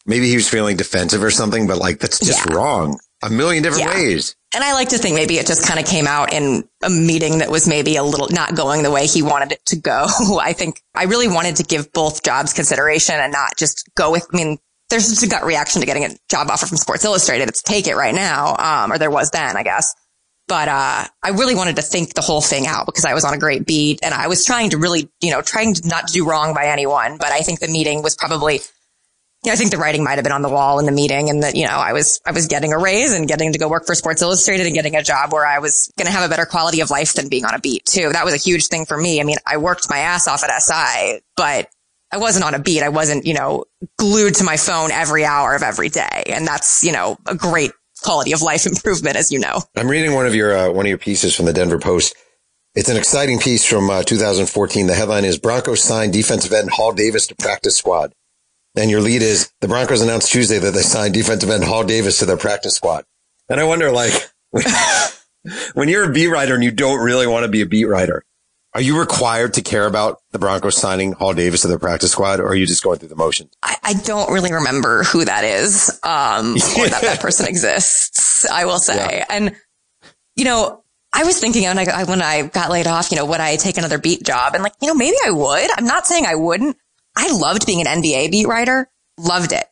[0.04, 2.54] maybe he was feeling defensive or something, but like that's just yeah.
[2.54, 3.94] wrong a million different yeah.
[3.94, 4.34] ways.
[4.54, 7.38] And I like to think maybe it just kind of came out in a meeting
[7.38, 10.06] that was maybe a little not going the way he wanted it to go.
[10.40, 14.26] I think I really wanted to give both jobs consideration and not just go with,
[14.32, 14.58] I mean,
[14.90, 17.48] there's just a gut reaction to getting a job offer from Sports Illustrated.
[17.48, 18.56] It's take it right now.
[18.56, 19.94] Um, or there was then, I guess.
[20.48, 23.32] But, uh, I really wanted to think the whole thing out because I was on
[23.32, 26.06] a great beat and I was trying to really, you know, trying not to not
[26.08, 27.18] do wrong by anyone.
[27.18, 28.60] But I think the meeting was probably,
[29.44, 31.44] yeah, I think the writing might have been on the wall in the meeting and
[31.44, 33.86] that, you know, I was, I was getting a raise and getting to go work
[33.86, 36.46] for Sports Illustrated and getting a job where I was going to have a better
[36.46, 38.10] quality of life than being on a beat too.
[38.12, 39.20] That was a huge thing for me.
[39.20, 41.68] I mean, I worked my ass off at SI, but
[42.12, 42.82] I wasn't on a beat.
[42.82, 43.64] I wasn't, you know,
[43.96, 46.24] glued to my phone every hour of every day.
[46.26, 49.62] And that's, you know, a great quality of life improvement, as you know.
[49.76, 52.14] I'm reading one of your, uh, one of your pieces from the Denver Post.
[52.74, 54.86] It's an exciting piece from uh, 2014.
[54.86, 58.12] The headline is Broncos signed defensive end Hall Davis to practice squad.
[58.76, 62.18] And your lead is the Broncos announced Tuesday that they signed defensive end Hall Davis
[62.18, 63.04] to their practice squad.
[63.48, 64.12] And I wonder, like,
[65.74, 68.24] when you're a beat writer and you don't really want to be a beat writer,
[68.72, 72.40] are you required to care about the Broncos signing Hall Davis to their practice squad,
[72.40, 73.52] or are you just going through the motions?
[73.62, 78.48] I, I don't really remember who that is, um, or that that person exists.
[78.48, 79.26] I will say, yeah.
[79.28, 79.56] and
[80.36, 83.40] you know, I was thinking when I, when I got laid off, you know, would
[83.40, 84.54] I take another beat job?
[84.54, 85.70] And like, you know, maybe I would.
[85.76, 86.76] I'm not saying I wouldn't.
[87.16, 89.64] I loved being an NBA beat writer, loved it.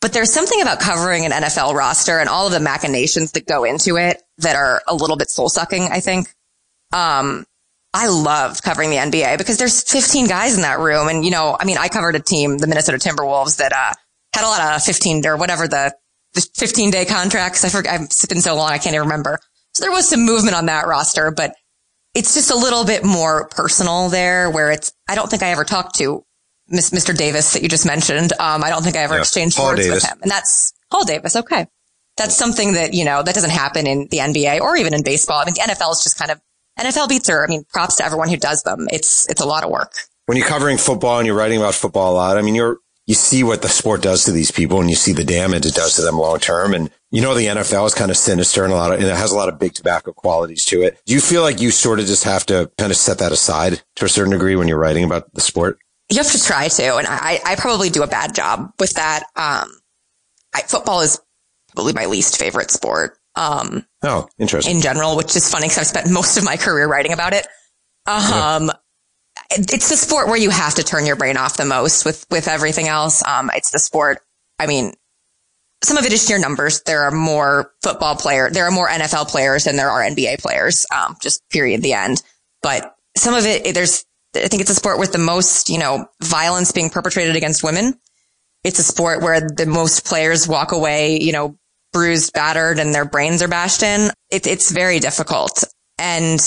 [0.00, 3.64] But there's something about covering an NFL roster and all of the machinations that go
[3.64, 6.34] into it that are a little bit soul sucking, I think.
[6.92, 7.44] Um,
[7.92, 11.08] I love covering the NBA because there's 15 guys in that room.
[11.08, 13.92] And, you know, I mean, I covered a team, the Minnesota Timberwolves that, uh,
[14.32, 15.92] had a lot of 15 or whatever the,
[16.34, 17.64] the 15 day contracts.
[17.64, 18.70] I forget, it's been so long.
[18.70, 19.40] I can't even remember.
[19.72, 21.54] So there was some movement on that roster, but
[22.14, 25.64] it's just a little bit more personal there where it's, I don't think I ever
[25.64, 26.24] talked to
[26.72, 27.16] Mr.
[27.16, 28.32] Davis that you just mentioned.
[28.34, 29.20] Um, I don't think I ever yeah.
[29.20, 30.02] exchanged Paul words Davis.
[30.04, 31.34] with him and that's Paul Davis.
[31.34, 31.66] Okay.
[32.16, 35.38] That's something that, you know, that doesn't happen in the NBA or even in baseball.
[35.38, 36.40] I mean, the NFL is just kind of
[36.80, 38.86] NFL beats are, I mean, props to everyone who does them.
[38.90, 39.92] It's, it's a lot of work.
[40.26, 43.14] When you're covering football and you're writing about football a lot, I mean, you're, you
[43.14, 45.96] see what the sport does to these people and you see the damage it does
[45.96, 46.74] to them long term.
[46.74, 49.16] And you know, the NFL is kind of sinister and a lot of, and it
[49.16, 51.00] has a lot of big tobacco qualities to it.
[51.06, 53.82] Do you feel like you sort of just have to kind of set that aside
[53.96, 55.78] to a certain degree when you're writing about the sport?
[56.08, 56.96] You have to try to.
[56.96, 59.24] And I, I probably do a bad job with that.
[59.34, 59.72] Um,
[60.54, 61.20] I, football is
[61.74, 63.18] probably my least favorite sport.
[63.40, 64.76] Um, oh, interesting.
[64.76, 67.46] In general, which is funny because I've spent most of my career writing about it.
[68.06, 68.72] Um, yeah.
[69.50, 72.48] it's the sport where you have to turn your brain off the most with, with
[72.48, 73.26] everything else.
[73.26, 74.18] Um, it's the sport.
[74.58, 74.92] I mean,
[75.82, 76.82] some of it is sheer numbers.
[76.82, 80.86] There are more football player, there are more NFL players than there are NBA players.
[80.94, 82.22] Um, just period, the end.
[82.62, 84.04] But some of it, there's,
[84.36, 87.98] I think it's a sport with the most, you know, violence being perpetrated against women.
[88.64, 91.56] It's a sport where the most players walk away, you know,
[91.92, 94.10] bruised, battered, and their brains are bashed in.
[94.30, 95.64] It, it's very difficult.
[95.98, 96.40] And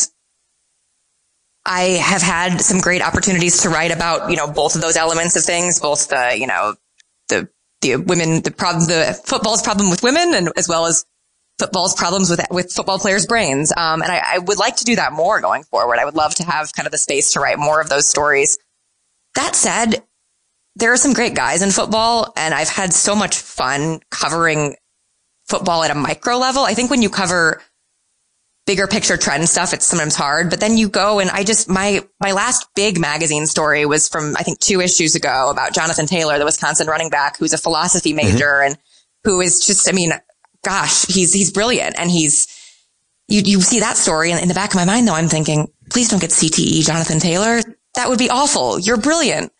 [1.66, 5.36] I have had some great opportunities to write about, you know, both of those elements
[5.36, 6.76] of things, both the, you know,
[7.30, 7.48] the,
[7.82, 11.06] the women, the problem, the football's problem with women and as well as
[11.60, 13.72] football's problems with, with football players' brains.
[13.72, 16.00] Um, and I, I would like to do that more going forward.
[16.00, 18.58] I would love to have kind of the space to write more of those stories.
[19.36, 20.04] That said,
[20.76, 24.76] there are some great guys in football and I've had so much fun covering
[25.54, 26.64] football at a micro level.
[26.64, 27.62] I think when you cover
[28.66, 32.02] bigger picture trend stuff, it's sometimes hard, but then you go and I just, my,
[32.20, 36.40] my last big magazine story was from, I think two issues ago about Jonathan Taylor,
[36.40, 38.26] the Wisconsin running back who's a philosophy mm-hmm.
[38.26, 38.72] major mm-hmm.
[38.72, 38.78] and
[39.26, 40.12] who is just, I mean,
[40.64, 42.48] gosh, he's, he's brilliant and he's,
[43.28, 45.68] you, you see that story and in the back of my mind though, I'm thinking,
[45.92, 47.62] please don't get CTE Jonathan Taylor.
[47.94, 48.80] That would be awful.
[48.80, 49.52] You're brilliant.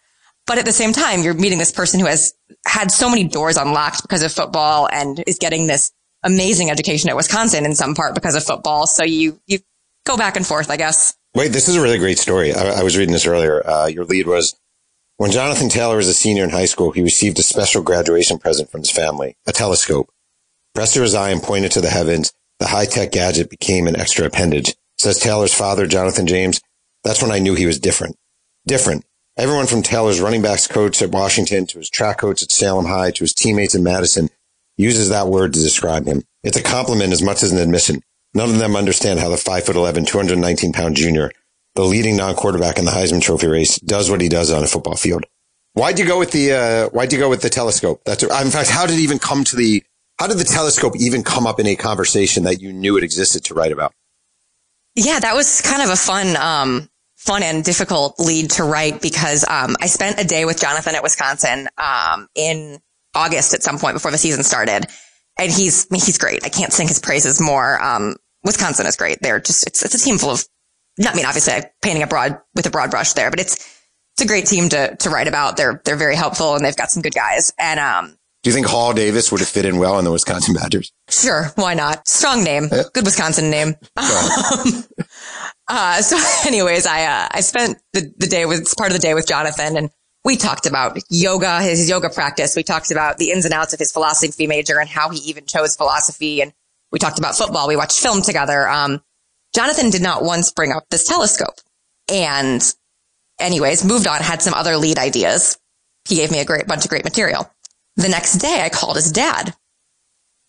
[0.46, 2.34] But at the same time, you're meeting this person who has
[2.66, 5.92] had so many doors unlocked because of football and is getting this
[6.24, 8.88] amazing education at Wisconsin in some part because of football.
[8.88, 9.60] So you, you
[10.06, 11.14] go back and forth, I guess.
[11.34, 12.54] Wait, this is a really great story.
[12.54, 13.66] I, I was reading this earlier.
[13.66, 14.56] Uh, your lead was
[15.18, 18.70] when Jonathan Taylor was a senior in high school, he received a special graduation present
[18.70, 20.10] from his family, a telescope.
[20.74, 23.96] Pressed to his eye and pointed to the heavens, the high tech gadget became an
[23.96, 24.76] extra appendage.
[24.98, 26.62] Says Taylor's father, Jonathan James.
[27.04, 28.18] That's when I knew he was different.
[28.66, 29.06] Different.
[29.36, 33.10] Everyone from Taylor's running backs coach at Washington to his track coach at Salem High
[33.10, 34.30] to his teammates in Madison
[34.78, 36.22] uses that word to describe him.
[36.44, 38.04] It's a compliment as much as an admission.
[38.36, 41.32] None of them understand how the 5'11, 219 pound junior,
[41.74, 44.96] the leading non-quarterback in the Heisman Trophy race, does what he does on a football
[44.96, 45.26] field.
[45.74, 48.04] Why'd you go with the, uh, why'd you go with the telescope?
[48.06, 49.84] That's, in fact, how did it even come to the,
[50.20, 53.46] how did the telescope even come up in a conversation that you knew it existed
[53.46, 53.94] to write about?
[54.94, 56.90] Yeah, that was kind of a fun, um,
[57.24, 61.04] fun and difficult lead to write because um, I spent a day with Jonathan at
[61.04, 62.80] Wisconsin um, in
[63.16, 64.88] August at some point before the season started,
[65.38, 66.46] and he's he's great.
[66.46, 67.82] I can't sing his praises more.
[67.82, 69.20] Um, Wisconsin is great.
[69.22, 70.46] They're just it's it's a team full of.
[71.04, 73.56] I mean, obviously, I'm painting a broad with a broad brush there, but it's
[74.14, 75.58] it's a great team to to write about.
[75.58, 77.54] They're they're very helpful and they've got some good guys.
[77.58, 80.54] And um, do you think Hall Davis would have fit in well in the Wisconsin
[80.54, 80.92] Badgers?
[81.10, 82.08] Sure, why not?
[82.08, 82.84] Strong name, yeah.
[82.94, 83.76] good Wisconsin name.
[83.98, 84.84] Um,
[85.74, 89.14] uh, so anyways, I, uh, I spent the, the day with, part of the day
[89.14, 89.90] with Jonathan and
[90.24, 92.56] we talked about yoga, his yoga practice.
[92.56, 95.46] We talked about the ins and outs of his philosophy major and how he even
[95.46, 96.42] chose philosophy.
[96.42, 96.54] And
[96.92, 97.68] we talked about football.
[97.68, 98.70] We watched film together.
[98.70, 99.02] Um,
[99.54, 101.56] Jonathan did not once bring up this telescope
[102.12, 102.64] and
[103.40, 105.58] anyways, moved on, had some other lead ideas.
[106.08, 107.50] He gave me a great bunch of great material.
[107.96, 109.54] The next day I called his dad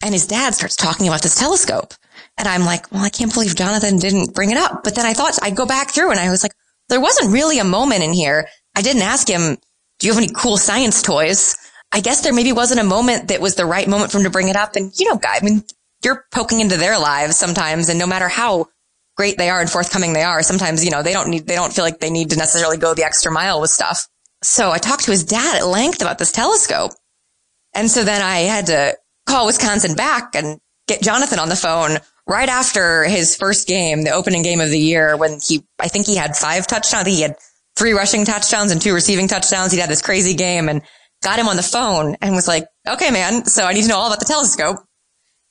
[0.03, 1.95] and his dad starts talking about this telescope.
[2.37, 4.83] And I'm like, well, I can't believe Jonathan didn't bring it up.
[4.83, 6.53] But then I thought I'd go back through and I was like,
[6.89, 8.49] there wasn't really a moment in here.
[8.75, 9.57] I didn't ask him,
[9.99, 11.57] do you have any cool science toys?
[11.93, 14.31] I guess there maybe wasn't a moment that was the right moment for him to
[14.31, 14.75] bring it up.
[14.75, 15.65] And you know, guy, I mean,
[16.05, 17.89] you're poking into their lives sometimes.
[17.89, 18.67] And no matter how
[19.17, 21.73] great they are and forthcoming they are, sometimes, you know, they don't need, they don't
[21.73, 24.09] feel like they need to necessarily go the extra mile with stuff.
[24.43, 26.93] So I talked to his dad at length about this telescope.
[27.75, 31.99] And so then I had to call Wisconsin back and get Jonathan on the phone
[32.27, 36.07] right after his first game, the opening game of the year, when he, I think
[36.07, 37.07] he had five touchdowns.
[37.07, 37.37] He had
[37.77, 39.73] three rushing touchdowns and two receiving touchdowns.
[39.73, 40.83] He had this crazy game and
[41.23, 43.45] got him on the phone and was like, okay, man.
[43.47, 44.79] So I need to know all about the telescope.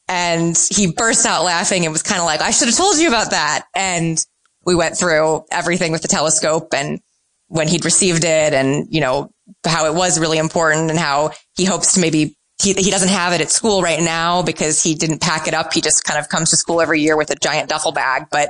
[0.07, 3.07] And he burst out laughing and was kind of like, I should have told you
[3.07, 3.65] about that.
[3.73, 4.23] And
[4.65, 6.99] we went through everything with the telescope and
[7.47, 9.29] when he'd received it and, you know,
[9.65, 13.34] how it was really important and how he hopes to maybe he, he doesn't have
[13.34, 15.73] it at school right now because he didn't pack it up.
[15.73, 18.49] He just kind of comes to school every year with a giant duffel bag, but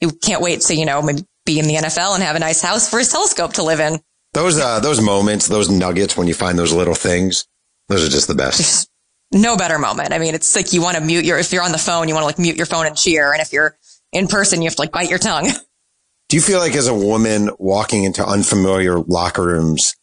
[0.00, 2.62] he can't wait to, you know, maybe be in the NFL and have a nice
[2.62, 4.00] house for his telescope to live in.
[4.32, 7.46] Those, uh, those moments, those nuggets when you find those little things,
[7.88, 8.88] those are just the best.
[9.32, 10.12] no better moment.
[10.12, 12.14] I mean, it's like you want to mute your, if you're on the phone, you
[12.14, 13.32] want to like mute your phone and cheer.
[13.32, 13.76] And if you're
[14.12, 15.48] in person, you have to like bite your tongue.
[16.28, 19.94] Do you feel like as a woman walking into unfamiliar locker rooms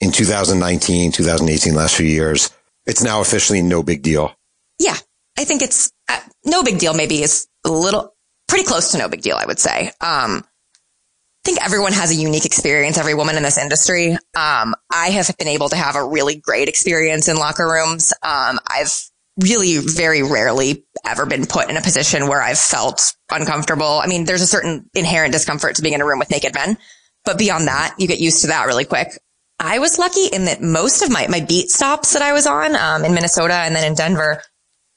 [0.00, 2.50] in 2019, 2018, last few years,
[2.90, 4.34] it's now officially no big deal?
[4.78, 4.96] Yeah.
[5.38, 6.92] I think it's uh, no big deal.
[6.92, 8.14] Maybe is a little
[8.48, 9.36] pretty close to no big deal.
[9.36, 9.88] I would say.
[10.00, 12.98] Um, I think everyone has a unique experience.
[12.98, 14.12] Every woman in this industry.
[14.12, 18.12] Um, I have been able to have a really great experience in locker rooms.
[18.22, 18.92] Um, I've
[19.38, 24.00] really very rarely ever been put in a position where I've felt uncomfortable.
[24.02, 26.76] I mean, there's a certain inherent discomfort to being in a room with naked men,
[27.24, 29.18] but beyond that, you get used to that really quick.
[29.60, 32.74] I was lucky in that most of my, my beat stops that I was on,
[32.74, 34.42] um, in Minnesota and then in Denver,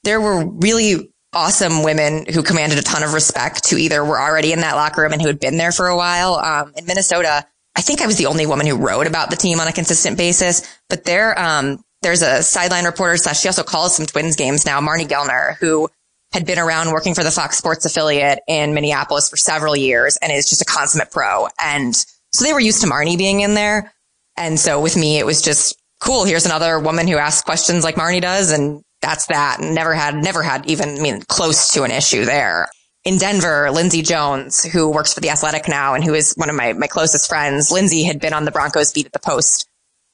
[0.04, 4.54] there were really awesome women who commanded a ton of respect who either were already
[4.54, 6.36] in that locker room and who had been there for a while.
[6.36, 7.46] Um, in Minnesota,
[7.76, 10.18] I think I was the only woman who wrote about the team on a consistent
[10.18, 14.66] basis, but there, um, there's a sideline reporter slash she also calls some twins games
[14.66, 15.90] now, Marney Gellner, who
[16.32, 20.32] had been around working for the Fox Sports affiliate in Minneapolis for several years and
[20.32, 21.48] is just a consummate pro.
[21.62, 21.96] And
[22.32, 23.94] so they were used to Marney being in there.
[24.38, 26.26] And so with me, it was just cool.
[26.26, 28.52] Here's another woman who asks questions like Marney does.
[28.52, 29.60] And that's that.
[29.60, 32.68] And Never had, never had even, I mean, close to an issue there.
[33.06, 36.56] In Denver, Lindsay Jones, who works for the Athletic now and who is one of
[36.56, 39.68] my, my closest friends, Lindsay had been on the Broncos beat at the Post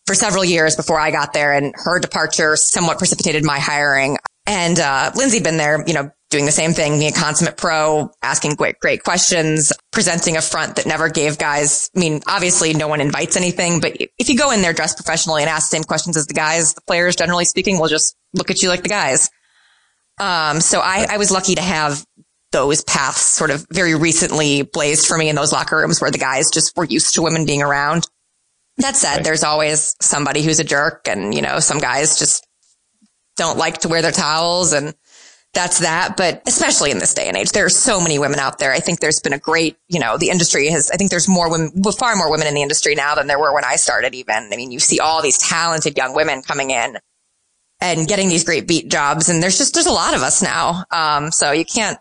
[0.07, 4.17] for several years before I got there and her departure somewhat precipitated my hiring.
[4.47, 8.11] And, uh, Lindsay been there, you know, doing the same thing, being a consummate pro,
[8.21, 11.89] asking great, great questions, presenting a front that never gave guys.
[11.95, 15.41] I mean, obviously no one invites anything, but if you go in there dressed professionally
[15.41, 18.51] and ask the same questions as the guys, the players, generally speaking, will just look
[18.51, 19.29] at you like the guys.
[20.19, 22.05] Um, so I, I was lucky to have
[22.51, 26.17] those paths sort of very recently blazed for me in those locker rooms where the
[26.17, 28.07] guys just were used to women being around.
[28.77, 29.23] That said, right.
[29.23, 32.45] there's always somebody who's a jerk and, you know, some guys just
[33.35, 34.93] don't like to wear their towels and
[35.53, 36.15] that's that.
[36.15, 38.71] But especially in this day and age, there are so many women out there.
[38.71, 41.49] I think there's been a great, you know, the industry has, I think there's more
[41.49, 44.49] women, far more women in the industry now than there were when I started even.
[44.51, 46.97] I mean, you see all these talented young women coming in
[47.81, 49.29] and getting these great beat jobs.
[49.29, 50.83] And there's just, there's a lot of us now.
[50.91, 51.97] Um, so you can't,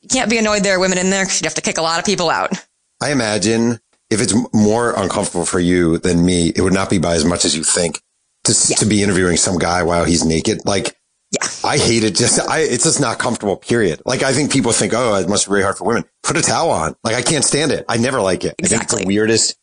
[0.00, 1.82] you can't be annoyed there are women in there because you have to kick a
[1.82, 2.52] lot of people out.
[3.00, 7.14] I imagine if it's more uncomfortable for you than me, it would not be by
[7.14, 8.00] as much as you think
[8.44, 8.76] to, yeah.
[8.76, 10.66] to be interviewing some guy while he's naked.
[10.66, 10.97] Like,
[11.30, 11.48] yeah.
[11.64, 12.14] I hate it.
[12.14, 14.02] Just, I, it's just not comfortable, period.
[14.06, 16.04] Like, I think people think, oh, it must be really hard for women.
[16.22, 16.94] Put a towel on.
[17.04, 17.84] Like, I can't stand it.
[17.88, 18.54] I never like it.
[18.58, 18.64] Exactly.
[18.64, 19.58] I think it's the weirdest.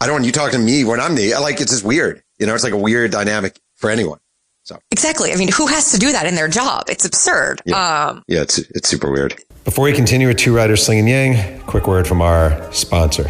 [0.00, 1.40] I don't want you talking to me when I'm naked.
[1.40, 2.22] Like, it's just weird.
[2.38, 4.18] You know, it's like a weird dynamic for anyone.
[4.62, 5.32] So exactly.
[5.32, 6.84] I mean, who has to do that in their job?
[6.88, 7.62] It's absurd.
[7.64, 9.42] Yeah, um, yeah it's, it's super weird.
[9.64, 13.28] Before we continue with Two Writers Slinging Yang, quick word from our sponsor.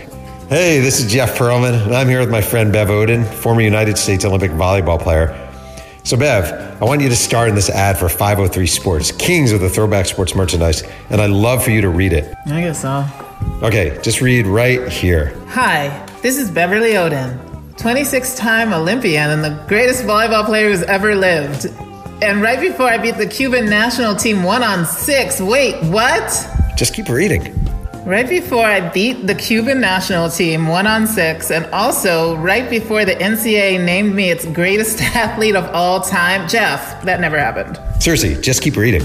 [0.48, 3.96] Hey, this is Jeff Pearlman, and I'm here with my friend Bev Oden, former United
[3.96, 5.49] States Olympic volleyball player.
[6.02, 9.60] So, Bev, I want you to star in this ad for 503 Sports, kings of
[9.60, 12.34] the throwback sports merchandise, and I'd love for you to read it.
[12.46, 13.04] I guess so.
[13.62, 15.36] Okay, just read right here.
[15.48, 17.38] Hi, this is Beverly Oden,
[17.76, 21.66] 26 time Olympian and the greatest volleyball player who's ever lived.
[22.22, 26.28] And right before I beat the Cuban national team one on six, wait, what?
[26.76, 27.54] Just keep reading.
[28.06, 33.04] Right before I beat the Cuban national team one on six, and also right before
[33.04, 37.78] the NCAA named me its greatest athlete of all time, Jeff, that never happened.
[38.02, 39.02] Seriously, just keep reading.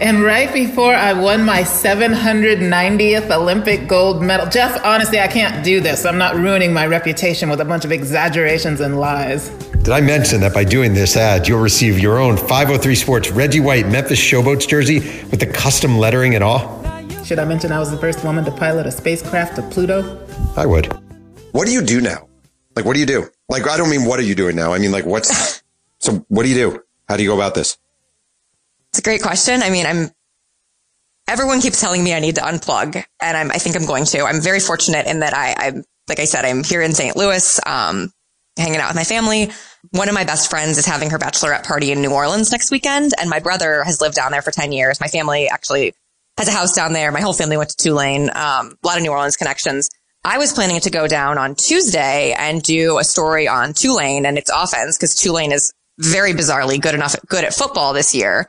[0.00, 5.80] And right before I won my 790th Olympic gold medal, Jeff, honestly, I can't do
[5.80, 6.04] this.
[6.04, 9.50] I'm not ruining my reputation with a bunch of exaggerations and lies.
[9.84, 13.60] Did I mention that by doing this ad, you'll receive your own 503 Sports Reggie
[13.60, 14.98] White Memphis Showboats jersey
[15.30, 16.81] with the custom lettering and all?
[17.24, 20.26] Should I mention I was the first woman to pilot a spacecraft to Pluto?
[20.56, 20.86] I would.
[21.52, 22.28] What do you do now?
[22.74, 23.28] Like, what do you do?
[23.48, 24.72] Like, I don't mean what are you doing now?
[24.72, 25.62] I mean, like, what's,
[26.00, 26.82] so what do you do?
[27.08, 27.78] How do you go about this?
[28.90, 29.62] It's a great question.
[29.62, 30.10] I mean, I'm,
[31.28, 34.24] everyone keeps telling me I need to unplug and I'm, I think I'm going to.
[34.24, 37.16] I'm very fortunate in that I, I'm, like I said, I'm here in St.
[37.16, 38.12] Louis, um,
[38.56, 39.50] hanging out with my family.
[39.92, 43.12] One of my best friends is having her bachelorette party in New Orleans next weekend.
[43.20, 45.00] And my brother has lived down there for 10 years.
[45.00, 45.94] My family actually
[46.38, 47.12] has a house down there.
[47.12, 48.30] My whole family went to Tulane.
[48.30, 49.88] Um, a lot of New Orleans connections.
[50.24, 54.38] I was planning to go down on Tuesday and do a story on Tulane and
[54.38, 58.48] its offense because Tulane is very bizarrely good enough, good at football this year.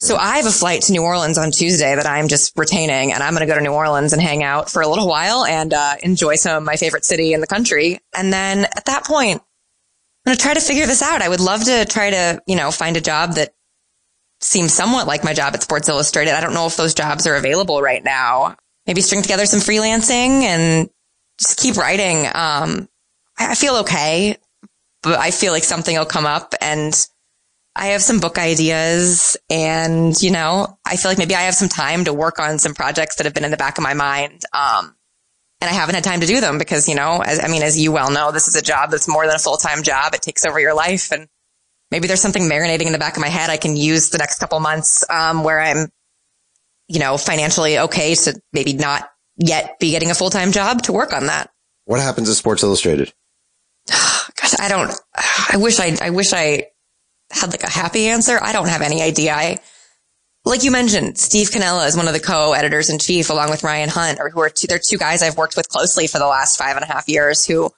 [0.00, 3.22] So I have a flight to New Orleans on Tuesday that I'm just retaining and
[3.22, 5.74] I'm going to go to New Orleans and hang out for a little while and
[5.74, 7.98] uh, enjoy some of my favorite city in the country.
[8.16, 9.42] And then at that point,
[10.24, 11.20] I'm going to try to figure this out.
[11.20, 13.54] I would love to try to, you know, find a job that
[14.40, 16.34] seems somewhat like my job at Sports Illustrated.
[16.34, 18.56] I don't know if those jobs are available right now.
[18.86, 20.88] Maybe string together some freelancing and
[21.38, 22.26] just keep writing.
[22.32, 22.88] Um,
[23.38, 24.36] I feel okay,
[25.02, 26.94] but I feel like something will come up and
[27.76, 31.68] I have some book ideas and, you know, I feel like maybe I have some
[31.68, 34.42] time to work on some projects that have been in the back of my mind.
[34.52, 34.96] Um,
[35.60, 37.78] and I haven't had time to do them because, you know, as, I mean, as
[37.78, 40.14] you well know, this is a job that's more than a full-time job.
[40.14, 41.28] It takes over your life and
[41.90, 44.38] maybe there's something marinating in the back of my head I can use the next
[44.38, 45.88] couple months, um, where I'm,
[46.88, 51.12] you know, financially okay to maybe not yet be getting a full-time job to work
[51.12, 51.50] on that.
[51.84, 53.12] What happens at Sports Illustrated?
[53.88, 54.92] Gosh, I don't,
[55.50, 56.66] I wish I, I wish I
[57.30, 58.38] had like a happy answer.
[58.40, 59.34] I don't have any idea.
[59.34, 59.58] I,
[60.44, 63.88] like you mentioned, Steve Cannella is one of the co-editors in chief along with Ryan
[63.88, 66.56] Hunt, or who are two, they're two guys I've worked with closely for the last
[66.56, 67.70] five and a half years who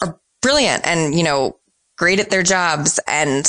[0.00, 1.56] are brilliant and, you know,
[2.00, 2.98] great at their jobs.
[3.06, 3.46] And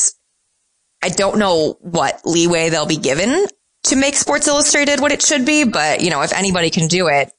[1.02, 3.48] I don't know what leeway they'll be given
[3.84, 5.64] to make Sports Illustrated what it should be.
[5.64, 7.32] But, you know, if anybody can do it,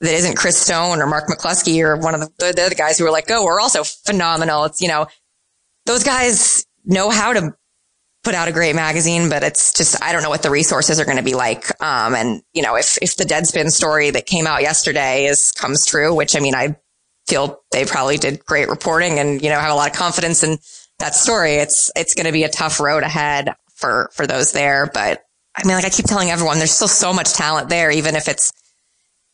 [0.00, 3.12] that isn't Chris Stone or Mark McCluskey or one of the, the guys who are
[3.12, 4.64] like, oh, we're also phenomenal.
[4.64, 5.06] It's, you know,
[5.84, 7.54] those guys know how to
[8.24, 11.04] put out a great magazine, but it's just, I don't know what the resources are
[11.04, 11.70] going to be like.
[11.82, 15.84] Um, and you know, if, if the Deadspin story that came out yesterday is, comes
[15.84, 16.76] true, which I mean, I
[17.26, 20.58] feel they probably did great reporting and, you know, have a lot of confidence in
[20.98, 21.54] that story.
[21.54, 24.90] It's, it's going to be a tough road ahead for, for those there.
[24.92, 28.16] But I mean, like I keep telling everyone, there's still so much talent there, even
[28.16, 28.52] if it's,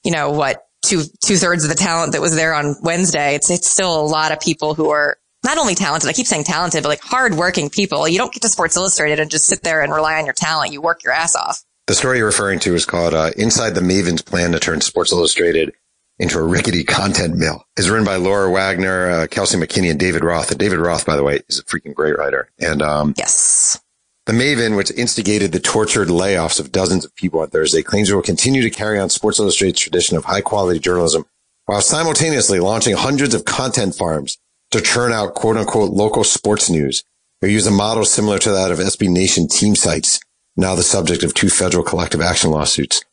[0.05, 3.34] you know, what two, two thirds of the talent that was there on Wednesday.
[3.34, 6.45] It's, it's still a lot of people who are not only talented, I keep saying
[6.45, 8.09] talented, but like hardworking people.
[8.09, 10.72] You don't get to Sports Illustrated and just sit there and rely on your talent.
[10.72, 11.62] You work your ass off.
[11.86, 15.12] The story you're referring to is called uh, Inside the Maven's Plan to Turn Sports
[15.12, 15.72] Illustrated
[16.19, 17.64] into a rickety content mill.
[17.77, 20.51] It's written by Laura Wagner, uh, Kelsey McKinney, and David Roth.
[20.51, 22.51] And David Roth, by the way, is a freaking great writer.
[22.59, 23.81] And um, yes.
[24.27, 28.14] The Maven, which instigated the tortured layoffs of dozens of people on Thursday, claims it
[28.14, 31.25] will continue to carry on Sports Illustrated's tradition of high quality journalism
[31.69, 34.39] while simultaneously launching hundreds of content farms
[34.71, 37.05] to churn out quote unquote local sports news.
[37.43, 40.19] They use a model similar to that of SB Nation team sites,
[40.57, 43.05] now the subject of two federal collective action lawsuits.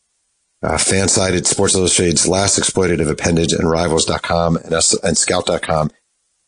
[0.66, 5.92] Uh, Fansided Sports Illustrated's last exploitative appendage and Rivals.com and, and Scout.com,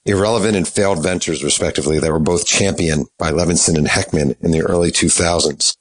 [0.06, 4.64] irrelevant and failed ventures, respectively, that were both championed by Levinsohn and Heckman in the
[4.64, 5.78] early 2000s.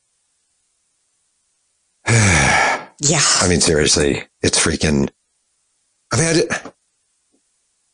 [2.09, 3.23] yeah.
[3.41, 5.09] I mean, seriously, it's freaking.
[6.13, 6.51] I mean, I did,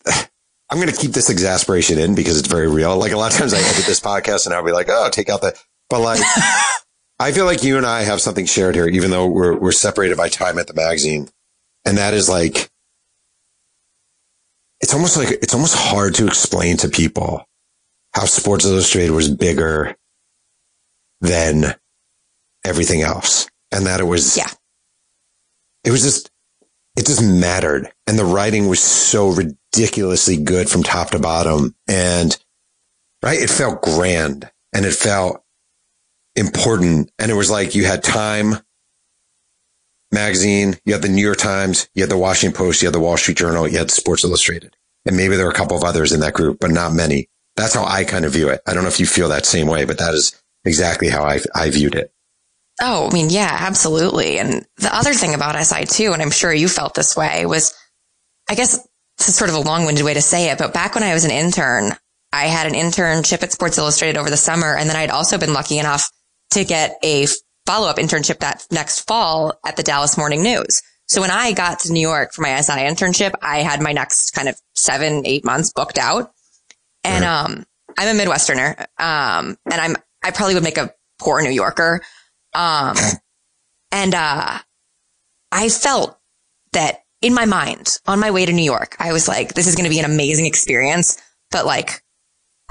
[0.70, 2.96] I'm going to keep this exasperation in because it's very real.
[2.96, 5.28] Like a lot of times I edit this podcast and I'll be like, oh, take
[5.28, 5.56] out the,
[5.88, 6.18] but like,
[7.22, 10.16] I feel like you and I have something shared here, even though we're, we're separated
[10.16, 11.28] by time at the magazine.
[11.84, 12.68] And that is like,
[14.80, 17.44] it's almost like, it's almost hard to explain to people
[18.12, 19.96] how Sports Illustrated was bigger
[21.20, 21.76] than
[22.64, 23.48] everything else.
[23.70, 24.50] And that it was, yeah,
[25.84, 26.28] it was just,
[26.96, 27.88] it just mattered.
[28.08, 31.76] And the writing was so ridiculously good from top to bottom.
[31.86, 32.36] And
[33.22, 35.44] right, it felt grand and it felt
[36.36, 37.10] important.
[37.18, 38.56] And it was like you had time
[40.10, 43.00] magazine, you had the New York Times, you had the Washington Post, you had the
[43.00, 44.76] Wall Street Journal, you had Sports Illustrated.
[45.06, 47.28] And maybe there were a couple of others in that group, but not many.
[47.56, 48.60] That's how I kind of view it.
[48.66, 51.40] I don't know if you feel that same way, but that is exactly how I,
[51.54, 52.12] I viewed it.
[52.80, 54.38] Oh, I mean, yeah, absolutely.
[54.38, 57.74] And the other thing about SI too, and I'm sure you felt this way was,
[58.48, 58.78] I guess
[59.18, 61.14] this is sort of a long winded way to say it, but back when I
[61.14, 61.92] was an intern,
[62.32, 64.74] I had an internship at Sports Illustrated over the summer.
[64.74, 66.10] And then I'd also been lucky enough
[66.52, 67.26] to get a
[67.66, 70.82] follow up internship that next fall at the Dallas Morning News.
[71.06, 74.30] So when I got to New York for my SI internship, I had my next
[74.32, 76.32] kind of seven, eight months booked out.
[77.04, 77.64] And, um,
[77.98, 78.86] I'm a Midwesterner.
[78.98, 82.02] Um, and I'm, I probably would make a poor New Yorker.
[82.54, 82.96] Um,
[83.92, 84.58] and, uh,
[85.50, 86.18] I felt
[86.72, 89.74] that in my mind on my way to New York, I was like, this is
[89.74, 92.02] going to be an amazing experience, but like,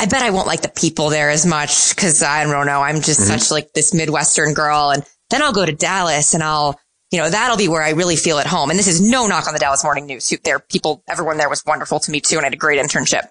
[0.02, 2.82] I bet I won't like the people there as much because I don't know.
[2.82, 3.38] I'm just mm-hmm.
[3.38, 4.90] such like this Midwestern girl.
[4.90, 6.80] And then I'll go to Dallas and I'll,
[7.12, 8.72] you know, that'll be where I really feel at home.
[8.72, 10.34] And this is no knock on the Dallas Morning News.
[10.44, 12.38] There, people, everyone there was wonderful to me too.
[12.38, 13.28] And I had a great internship.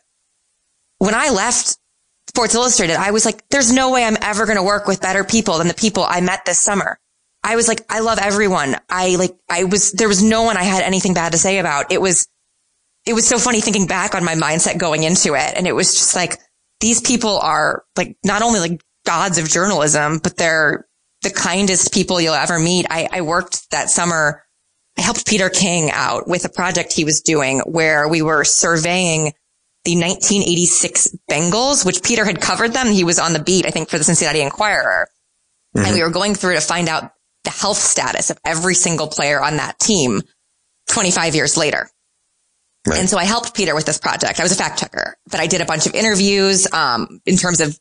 [0.99, 1.77] When I left
[2.29, 5.25] Sports Illustrated, I was like, there's no way I'm ever going to work with better
[5.25, 7.01] people than the people I met this summer.
[7.43, 8.77] I was like, I love everyone.
[8.89, 11.91] I like, I was, there was no one I had anything bad to say about.
[11.91, 12.29] It was,
[13.07, 15.55] it was so funny thinking back on my mindset going into it.
[15.57, 16.39] And it was just like,
[16.81, 20.87] these people are like not only like gods of journalism, but they're
[21.23, 22.87] the kindest people you'll ever meet.
[22.91, 24.43] I, I worked that summer.
[24.99, 29.33] I helped Peter King out with a project he was doing where we were surveying
[29.85, 32.89] the 1986 Bengals, which Peter had covered them.
[32.89, 35.09] He was on the beat, I think, for the Cincinnati Enquirer.
[35.75, 35.87] Mm-hmm.
[35.87, 37.13] And we were going through to find out
[37.45, 40.21] the health status of every single player on that team
[40.89, 41.89] 25 years later.
[42.87, 42.99] Right.
[42.99, 44.41] And so I helped Peter with this project.
[44.41, 47.61] I was a fact checker, but I did a bunch of interviews, um, in terms
[47.61, 47.79] of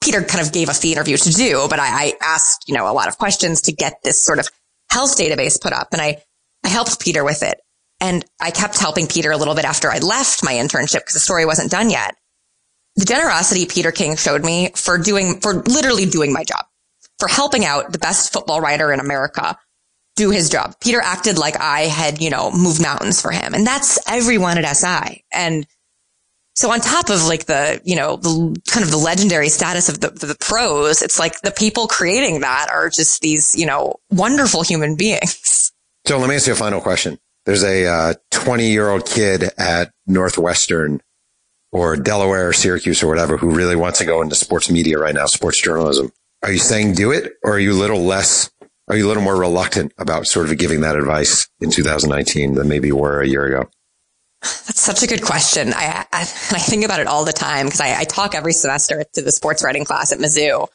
[0.00, 2.88] Peter kind of gave us the interview to do, but I, I asked, you know,
[2.88, 4.48] a lot of questions to get this sort of
[4.88, 6.22] health database put up and I,
[6.62, 7.60] I helped Peter with it.
[7.98, 11.20] And I kept helping Peter a little bit after I left my internship because the
[11.20, 12.14] story wasn't done yet.
[12.96, 16.66] The generosity Peter King showed me for doing, for literally doing my job,
[17.18, 19.58] for helping out the best football writer in America
[20.16, 20.74] do his job.
[20.80, 23.54] Peter acted like I had, you know, moved mountains for him.
[23.54, 25.24] And that's everyone at SI.
[25.32, 25.66] And
[26.54, 30.00] so on top of like the, you know, the kind of the legendary status of
[30.00, 34.62] the, the pros, it's like the people creating that are just these, you know, wonderful
[34.62, 35.70] human beings.
[36.06, 37.18] So let me ask you a final question.
[37.44, 41.02] There's a 20 uh, year old kid at Northwestern
[41.72, 45.14] or Delaware or Syracuse or whatever who really wants to go into sports media right
[45.14, 46.10] now, sports journalism.
[46.42, 48.50] Are you saying do it or are you a little less
[48.88, 52.68] are you a little more reluctant about sort of giving that advice in 2019 than
[52.68, 53.68] maybe you were a year ago?
[54.42, 55.72] That's such a good question.
[55.74, 59.04] I, I, I think about it all the time because I, I talk every semester
[59.14, 60.68] to the sports writing class at Mizzou.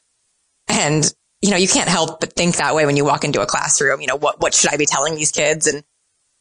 [0.67, 3.45] And, you know, you can't help but think that way when you walk into a
[3.45, 4.01] classroom.
[4.01, 5.67] You know, what, what should I be telling these kids?
[5.67, 5.83] And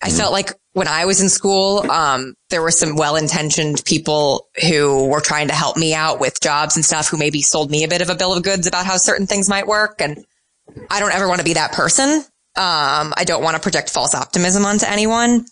[0.03, 0.17] I mm-hmm.
[0.17, 5.21] felt like when I was in school, um, there were some well-intentioned people who were
[5.21, 8.03] trying to help me out with jobs and stuff who maybe sold me a bit
[8.03, 10.01] of a bill of goods about how certain things might work.
[10.01, 10.25] And
[10.91, 12.25] I don't ever want to be that person.
[12.57, 15.47] Um, I don't want to project false optimism onto anyone.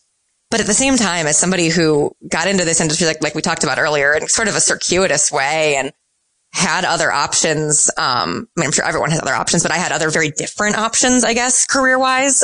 [0.50, 3.42] But at the same time, as somebody who got into this industry, like, like we
[3.42, 5.92] talked about earlier, in sort of a circuitous way and
[6.52, 7.90] had other options.
[7.98, 10.78] Um, I mean, I'm sure everyone has other options, but I had other very different
[10.78, 12.42] options, I guess, career wise.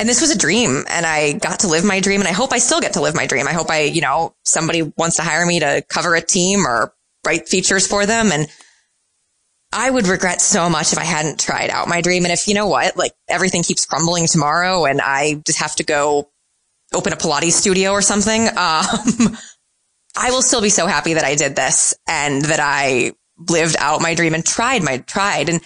[0.00, 2.52] And this was a dream and I got to live my dream and I hope
[2.52, 3.46] I still get to live my dream.
[3.46, 6.92] I hope I, you know, somebody wants to hire me to cover a team or
[7.24, 8.32] write features for them.
[8.32, 8.48] And
[9.74, 12.24] I would regret so much if I hadn't tried out my dream.
[12.24, 15.84] And if you know what, like everything keeps crumbling tomorrow and I just have to
[15.84, 16.30] go
[16.94, 19.36] open a Pilates studio or something, um,
[20.16, 23.12] I will still be so happy that I did this and that I
[23.50, 25.48] lived out my dream and tried my, tried.
[25.48, 25.60] And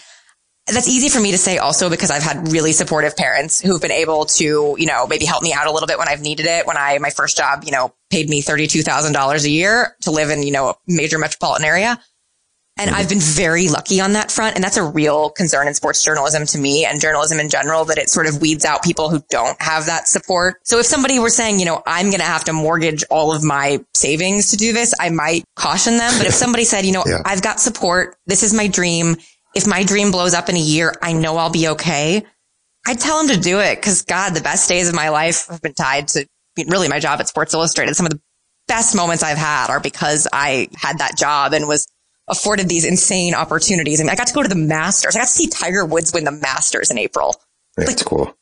[0.67, 3.93] that's easy for me to say also because I've had really supportive parents who've been
[3.93, 6.67] able to, you know, maybe help me out a little bit when I've needed it.
[6.67, 10.43] When I, my first job, you know, paid me $32,000 a year to live in,
[10.43, 12.01] you know, a major metropolitan area.
[12.79, 14.55] And I've been very lucky on that front.
[14.55, 17.99] And that's a real concern in sports journalism to me and journalism in general that
[17.99, 20.57] it sort of weeds out people who don't have that support.
[20.65, 23.43] So if somebody were saying, you know, I'm going to have to mortgage all of
[23.43, 26.13] my savings to do this, I might caution them.
[26.19, 27.19] But if somebody said, you know, yeah.
[27.25, 28.17] I've got support.
[28.27, 29.17] This is my dream.
[29.55, 32.25] If my dream blows up in a year, I know I'll be okay.
[32.87, 35.61] I'd tell them to do it because God, the best days of my life have
[35.61, 36.27] been tied to
[36.69, 37.95] really my job at Sports Illustrated.
[37.95, 38.21] Some of the
[38.69, 41.89] best moments I've had are because I had that job and was
[42.29, 44.01] afforded these insane opportunities.
[44.01, 45.17] I mean, I got to go to the Masters.
[45.17, 47.35] I got to see Tiger Woods win the Masters in April.
[47.77, 48.35] That's like, cool.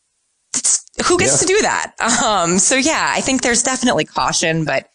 [1.07, 1.47] Who gets yeah.
[1.47, 1.93] to do that?
[2.25, 4.89] Um, so yeah, I think there's definitely caution, but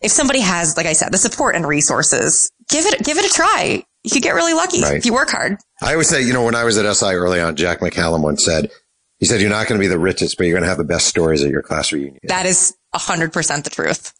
[0.00, 3.28] if somebody has, like I said, the support and resources, give it, give it a
[3.28, 3.84] try.
[4.02, 4.96] You could get really lucky right.
[4.96, 5.58] if you work hard.
[5.80, 8.44] I always say, you know, when I was at SI early on, Jack McCallum once
[8.44, 8.70] said,
[9.18, 10.84] he said, you're not going to be the richest, but you're going to have the
[10.84, 12.18] best stories at your class reunion.
[12.24, 14.12] That is hundred percent the truth.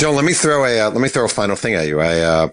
[0.00, 2.00] Joan, let me throw a, uh, let me throw a final thing at you.
[2.00, 2.48] I, uh,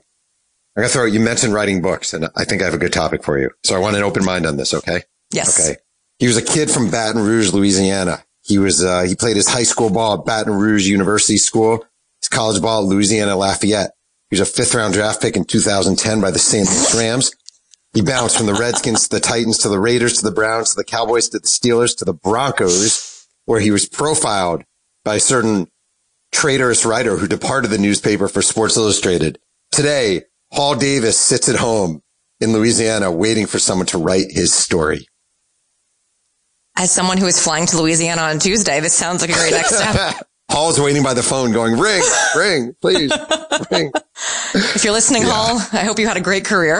[0.76, 1.06] I got to throw.
[1.06, 3.52] You mentioned writing books, and I think I have a good topic for you.
[3.64, 4.74] So I want an open mind on this.
[4.74, 5.04] Okay.
[5.32, 5.60] Yes.
[5.60, 5.80] Okay.
[6.20, 8.24] He was a kid from Baton Rouge, Louisiana.
[8.42, 11.86] He was uh, he played his high school ball at Baton Rouge University School.
[12.22, 13.92] His college ball at Louisiana Lafayette.
[14.30, 16.68] He was a fifth round draft pick in 2010 by the St.
[16.68, 17.36] Louis Rams.
[17.94, 20.76] He bounced from the Redskins to the Titans to the Raiders to the Browns to
[20.78, 24.64] the Cowboys to the Steelers to the Broncos, where he was profiled
[25.06, 25.68] by a certain
[26.32, 29.40] traitorous writer who departed the newspaper for Sports Illustrated.
[29.72, 30.24] Today,
[30.54, 32.02] Paul Davis sits at home
[32.40, 35.08] in Louisiana waiting for someone to write his story.
[36.78, 39.76] As someone who is flying to Louisiana on Tuesday, this sounds like a great next
[39.76, 40.28] step.
[40.50, 42.04] Paul's waiting by the phone going, ring,
[42.36, 43.12] ring, please,
[43.72, 43.92] ring.
[44.54, 45.32] if you're listening, Yeah.
[45.32, 46.80] Hall, I hope you had a great career.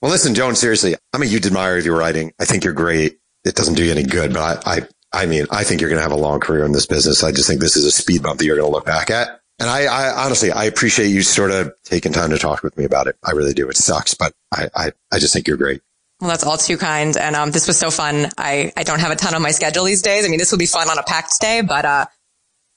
[0.00, 2.32] Well, listen, Joan, seriously, I'm a huge admirer of your writing.
[2.40, 3.18] I think you're great.
[3.44, 5.98] It doesn't do you any good, but I, I, I mean, I think you're going
[5.98, 7.22] to have a long career in this business.
[7.22, 9.40] I just think this is a speed bump that you're going to look back at.
[9.58, 12.84] And I, I honestly, I appreciate you sort of taking time to talk with me
[12.84, 13.16] about it.
[13.22, 13.68] I really do.
[13.68, 15.80] It sucks, but I, I, I just think you're great.
[16.20, 17.16] Well, that's all too kind.
[17.16, 18.30] And um, this was so fun.
[18.38, 20.24] I, I don't have a ton on my schedule these days.
[20.24, 22.06] I mean, this will be fun on a packed day, but uh,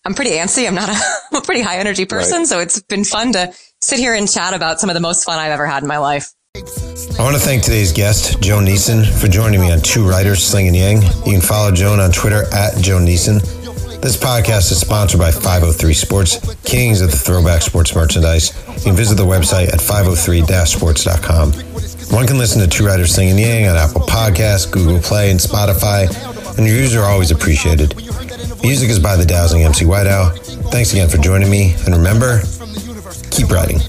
[0.05, 0.67] I'm pretty antsy.
[0.67, 0.93] I'm not a,
[1.31, 2.39] I'm a pretty high energy person.
[2.39, 2.47] Right.
[2.47, 5.39] So it's been fun to sit here and chat about some of the most fun
[5.39, 6.31] I've ever had in my life.
[6.55, 10.73] I want to thank today's guest, Joan Niesen, for joining me on Two Writers Slinging
[10.73, 11.03] Yang.
[11.25, 13.41] You can follow Joan on Twitter at Joan Niesen.
[14.01, 18.53] This podcast is sponsored by 503 Sports, kings of the throwback sports merchandise.
[18.77, 21.51] You can visit the website at 503-sports.com.
[22.15, 26.07] One can listen to Two Writers Slinging Yang on Apple Podcasts, Google Play, and Spotify,
[26.57, 27.95] and reviews are always appreciated.
[28.61, 30.37] Music is by the Dowsing MC Whiteout.
[30.71, 32.41] Thanks again for joining me, and remember,
[33.31, 33.79] keep writing.